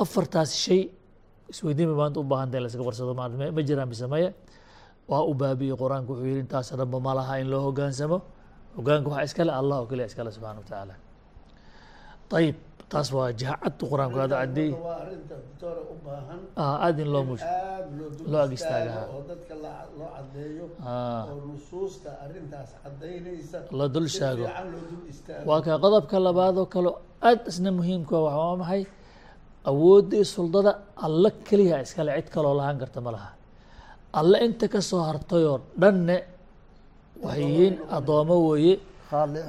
afartaas 0.04 0.52
shay 0.64 0.82
isweydiinba 1.52 1.96
maanta 2.02 2.20
u 2.20 2.24
baahan 2.24 2.50
tahay 2.52 2.62
la 2.64 2.70
iska 2.72 2.84
warsado 2.90 3.14
ma 3.58 3.62
jiraan 3.68 3.88
mise 3.92 4.06
maya 4.14 4.30
waa 5.12 5.24
u 5.32 5.34
baabiyey 5.42 5.76
qur'aanku 5.84 6.12
wuxuu 6.14 6.28
yihi 6.32 6.42
intaas 6.46 6.68
dhanba 6.80 6.98
ma 7.06 7.12
laha 7.20 7.34
in 7.42 7.48
loo 7.54 7.62
hogaansamo. 7.68 8.18
Hogaanka 8.78 9.08
waxaa 9.14 9.28
iskale 9.30 9.52
allah 9.60 9.76
oo 9.82 9.88
keliya 9.92 10.08
iskale 10.12 10.30
subxana 10.36 10.60
wa 10.62 10.66
tacaala 10.70 10.96
ayib 12.40 12.58
taas 12.92 13.08
waa 13.18 13.30
jiha 13.40 13.54
caddu 13.64 13.84
qur'aanku 13.92 14.18
hada 14.24 14.36
cadeey 14.42 14.72
aad 16.86 16.98
in 17.04 17.10
loo 17.16 17.24
muj 17.30 17.42
loo 18.32 18.42
ag 18.46 18.52
istaagaha 18.58 19.04
la 23.80 23.86
dul 23.94 24.08
shaago 24.18 24.46
waa 25.50 25.62
ka 25.66 25.74
qodobka 25.84 26.18
labaad 26.28 26.56
oo 26.62 26.68
kale 26.74 26.92
aad 27.30 27.40
isna 27.52 27.70
muhiimka 27.78 28.16
ah 28.32 28.36
waa 28.42 28.56
maxay? 28.62 28.84
Awooddii 29.72 30.26
suldada 30.36 30.72
alla 31.06 31.30
keliya 31.48 31.78
iskale 31.86 32.12
cid 32.18 32.28
kaloo 32.36 32.54
lahaan 32.60 32.78
karta 32.82 33.00
ma 33.06 33.12
laha 33.16 33.30
alle 34.20 34.38
inta 34.46 34.66
ka 34.74 34.80
soo 34.90 35.02
hartayoo 35.10 35.58
dhanne 35.82 36.18
waxay 37.24 37.44
yihiin 37.52 37.76
addoomo 37.98 38.36
weeye 38.50 38.76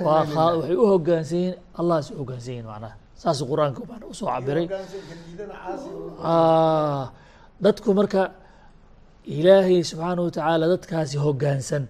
waxay 0.08 0.74
u 0.82 0.84
hogaansan 0.92 1.38
yihiin 1.42 1.56
allahas 1.80 2.06
u 2.12 2.16
hogaansan 2.20 2.52
yihiin 2.54 2.68
macnaha. 2.72 2.94
Saasuu 3.22 3.46
qur'aanka 3.52 3.80
u 4.10 4.14
soo 4.18 4.28
cabiray 4.34 4.66
Ah, 6.32 7.02
dadku 7.64 7.90
marka 7.98 8.22
ilaahay 9.38 9.78
subxaanahu 9.90 10.26
watacaala 10.28 10.64
dadkaasi 10.74 11.16
hoggaansan 11.24 11.84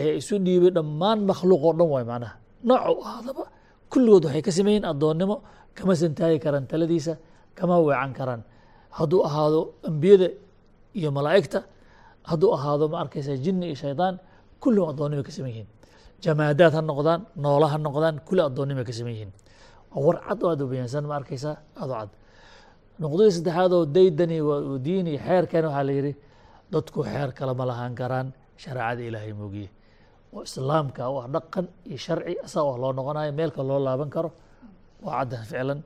ee 0.00 0.10
isu 0.20 0.34
dhiibay 0.46 0.70
dhammaan 0.76 1.18
makhluuq 1.30 1.62
oo 1.68 1.72
dhan 1.78 1.88
waay 1.94 2.04
macnaha. 2.12 2.34
Nooc 2.68 2.82
u 2.92 3.02
ahaadaba 3.08 3.44
kulligood 3.92 4.24
waxay 4.26 4.42
ka 4.46 4.50
sameeyeen 4.58 4.84
addoonnimo 4.92 5.36
kama 5.76 5.92
santaagi 6.02 6.38
karaan 6.44 6.64
taladiisa 6.70 7.12
kama 7.58 7.74
weecan 7.86 8.12
karaan. 8.18 8.42
Hadduu 8.98 9.20
ahaado 9.28 9.60
ambiyada 9.88 10.28
iyo 10.98 11.10
malaa'igta 11.16 11.60
hadduu 12.30 12.50
ahaado 12.56 12.84
ma 12.92 12.96
arkaysa 13.02 13.32
jinni 13.44 13.64
iyo 13.70 13.76
shaydaan 13.84 14.14
kulligood 14.62 14.90
addoonnimo 14.92 15.22
ka 15.28 15.32
sameyn 15.36 15.52
yihiin 15.54 15.68
jamaadaad 16.24 16.72
ha 16.76 16.80
noqdaan 16.90 17.20
noola 17.44 17.66
ha 17.72 17.78
noqdaan 17.86 18.16
kulli 18.28 18.42
addoonnimo 18.48 18.82
ka 18.88 18.92
sameyn 18.98 19.14
yihiin 19.16 19.32
waa 19.92 20.00
war 20.06 20.16
cad 20.26 20.38
oo 20.44 20.50
aad 20.52 20.60
u 20.62 20.66
bayaansan 20.72 21.04
ma 21.10 21.14
arkaysaa 21.20 21.54
aad 21.82 21.90
u 21.90 21.94
cad. 22.00 22.10
Noqdadii 23.02 23.32
saddexaad 23.36 23.72
oo 23.78 23.84
daydani 23.96 24.36
waa 24.48 24.78
diini 24.86 25.12
xeerkan 25.26 25.64
waxaa 25.68 25.84
la 25.88 25.92
yidhi 25.98 26.12
dadku 26.72 26.98
xeer 27.10 27.30
kale 27.38 27.52
ma 27.60 27.64
lahaan 27.70 27.92
karaan 28.00 28.26
shareecada 28.62 29.02
ilaahay 29.08 29.32
moogiye 29.40 29.68
oo 30.34 30.42
islaamka 30.48 31.00
ah 31.06 31.26
dhaqan 31.34 31.66
iyo 31.90 31.98
sharci 32.06 32.34
asaa 32.46 32.62
wax 32.68 32.76
loo 32.82 32.92
noqonayo 32.98 33.32
meelka 33.38 33.60
loo 33.70 33.78
laaban 33.86 34.10
karo 34.14 34.30
waa 35.04 35.14
caddan 35.20 35.44
ficlan 35.50 35.80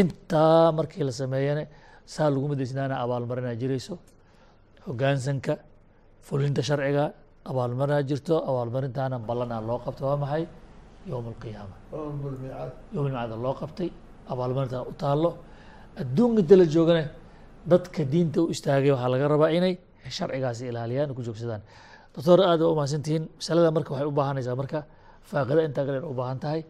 intaa 0.00 0.72
markii 0.78 1.04
la 1.08 1.12
sameeyana 1.20 1.62
saa 2.14 2.28
laguma 2.34 2.54
desnaana 2.60 2.94
abaalmarinaa 3.04 3.54
jirayso 3.62 3.94
hoggaansanka 4.86 5.52
fulinta 6.26 6.62
sharciga 6.68 7.04
abaalmarinaa 7.50 8.02
jirto 8.10 8.34
abaalmarintaana 8.50 9.16
ballanaa 9.28 9.60
loo 9.68 9.78
qabta 9.84 10.02
waa 10.08 10.16
maxay? 10.22 10.44
Yowma 11.10 11.28
alqiyaama 11.32 11.74
bulmicaad 12.22 12.70
yowma 12.94 13.08
almacada 13.08 13.36
loo 13.44 13.54
qabtay 13.60 13.88
abaalmarintaan 14.32 14.84
u 14.90 14.92
taallo. 15.02 15.30
Adduunka 16.02 16.40
inta 16.42 16.54
la 16.60 16.64
joogana 16.74 17.02
dadka 17.72 18.00
diinta 18.12 18.38
u 18.42 18.50
istaagay 18.54 18.90
waxaa 18.94 19.10
laga 19.14 19.26
rabaa 19.34 19.50
inay 19.58 19.74
sharcigaasi 20.16 20.62
ilaaliyaan 20.70 21.10
ku 21.16 21.20
joogsadaan. 21.26 21.62
Doctor 22.14 22.38
aad 22.50 22.60
waa 22.64 22.70
umahadsantihiin 22.74 23.24
masalada 23.38 23.70
marka 23.76 23.90
waxay 23.94 24.08
u 24.10 24.14
baahanaysaa 24.18 24.56
marka 24.60 24.78
faaqida 25.30 25.60
intaa 25.68 25.84
galeen 25.88 26.04
u 26.12 26.14
baahan 26.20 26.38
tahay 26.44 26.60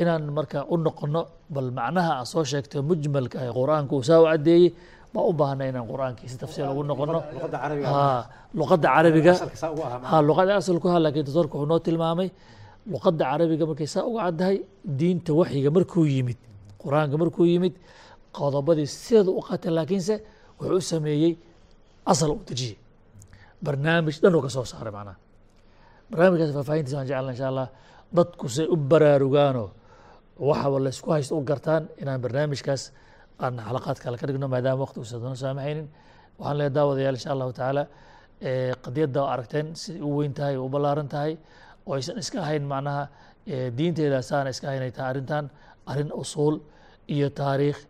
inaan 0.00 0.22
marka 0.36 0.58
u 0.72 0.76
noqono 0.86 1.20
bal 1.54 1.68
macnaha 1.78 2.12
aad 2.20 2.26
soo 2.32 2.44
sheegtay 2.50 2.80
mujmalka 2.90 3.36
ah 3.44 3.50
qur'aanka 3.58 3.92
uu 3.98 4.04
saa 4.08 4.18
u 4.22 4.26
caddeeyey 4.30 4.68
baa 5.14 5.24
u 5.30 5.32
baahana 5.40 5.64
inaan 5.70 5.86
qur'aankii 5.92 6.28
si 6.32 6.36
tafsiir 6.42 6.66
ugu 6.72 6.82
noqono 6.90 7.12
luqadda 8.58 8.88
carabiga. 8.94 9.32
Luqada 10.28 10.52
asalku 10.60 10.86
ha 10.92 10.96
laakiin 11.04 11.24
doctorka 11.28 11.54
wuxuu 11.58 11.68
noo 11.72 11.80
tilmaamay 11.86 12.28
luqadda 12.92 13.24
carabiga 13.30 13.64
markay 13.70 13.88
saa 13.94 14.04
uga 14.10 14.20
caddahay 14.26 14.56
diinta 14.98 15.30
waxyiga 15.40 15.70
markuu 15.76 16.04
yimid 16.14 16.38
qur'aanka 16.82 17.14
markuu 17.22 17.44
yimid 17.52 17.74
qodobadii 18.36 18.86
sideeda 19.02 19.30
u 19.38 19.40
qaatay 19.48 19.70
laakiinse 19.78 20.14
wuxuu 20.58 20.78
u 20.80 20.80
sameeyey 20.92 21.32
asal 22.12 22.30
u 22.36 22.40
dejiyey 22.48 22.76
barnaamij 23.64 24.16
dhan 24.22 24.32
uu 24.36 24.42
ka 24.46 24.50
soo 24.56 24.64
saaray 24.72 24.92
macnaha. 24.98 25.16
Barnaamijkaas 26.10 26.50
faahfaahintiisa 26.56 26.96
waan 26.98 27.08
jeclna 27.10 27.32
insha 27.34 27.46
allah 27.52 27.66
dadku 28.16 28.46
say 28.56 28.66
u 28.74 28.76
baraarugaanoo 28.90 29.68
waxaba 30.38 30.78
laysku 30.84 31.10
haysto 31.12 31.34
u 31.38 31.42
gartaan 31.50 31.88
inaan 32.02 32.20
barnaamijkaas 32.24 32.82
aan 33.44 33.54
xalaqaad 33.66 33.98
kale 34.02 34.16
ka 34.20 34.26
dhigno 34.26 34.48
maadaama 34.48 34.80
waqti 34.84 34.98
uusan 35.00 35.20
noo 35.22 35.34
saamaxaynin 35.34 35.86
waxaan 36.38 36.56
leeyahay 36.58 36.74
daawadayaal 36.76 37.16
insha 37.18 37.30
allahu 37.34 37.52
tacaala 37.52 37.82
qadiyadda 38.84 39.18
oo 39.22 39.28
aragteen 39.34 39.66
siday 39.76 40.02
u 40.02 40.10
weyn 40.18 40.32
tahay 40.34 40.56
u 40.56 40.68
ballaaran 40.68 41.08
tahay 41.08 41.32
oo 41.86 41.94
aysan 41.94 42.18
iska 42.18 42.38
ahayn 42.40 42.62
macnaha 42.72 43.08
diinteeda 43.76 44.22
saana 44.22 44.50
iska 44.50 44.66
ahayn 44.68 44.82
ay 44.82 44.90
tahay 44.96 45.10
arrintan 45.10 45.44
arrin 45.90 46.10
usuul 46.22 46.56
iyo 47.14 47.28
taariikh 47.30 47.80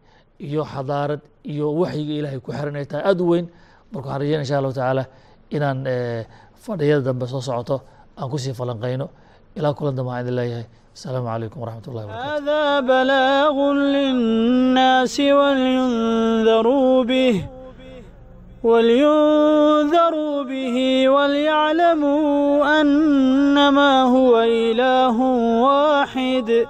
iyo 0.40 0.62
xadaarad 0.64 1.20
iyo 1.52 1.66
waxyiga 1.80 2.14
ilaahay 2.20 2.40
ku 2.40 2.52
xiran 2.52 2.76
ay 2.76 2.86
tahay. 2.86 3.04
Aada 3.10 3.22
u 3.24 3.28
weyn 3.32 3.46
marka 3.92 4.06
waxaan 4.08 4.20
rajeyna 4.22 4.42
insha 4.44 4.56
allahu 4.60 4.74
tacaala 4.78 5.04
inaan 5.56 5.78
fadhiyada 6.64 7.02
dambe 7.08 7.26
soo 7.26 7.40
socoto 7.40 7.76
aan 8.16 8.28
ku 8.30 8.38
sii 8.38 8.54
falanqayno 8.60 9.06
ilaa 9.58 9.74
kulan 9.78 9.94
dambe 9.96 10.10
waxaan 10.10 10.24
idin 10.26 10.36
leeyahay 10.40 10.66
السلام 10.98 11.26
عليكم 11.26 11.60
ورحمة 11.60 11.82
الله 11.88 12.04
وبركاته 12.04 12.36
هذا 12.36 12.80
بلاغ 12.80 13.72
للناس 13.72 15.20
ولينذروا 15.20 17.04
به 17.04 17.44
ولينذروا 18.62 20.42
به 20.42 21.08
وليعلموا 21.08 22.80
أنما 22.80 24.02
هو 24.02 24.40
إله 24.42 25.20
واحد 25.62 26.66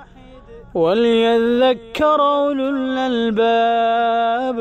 وليذكر 0.74 2.20
أولو 2.20 2.68
الألباب 2.68 4.56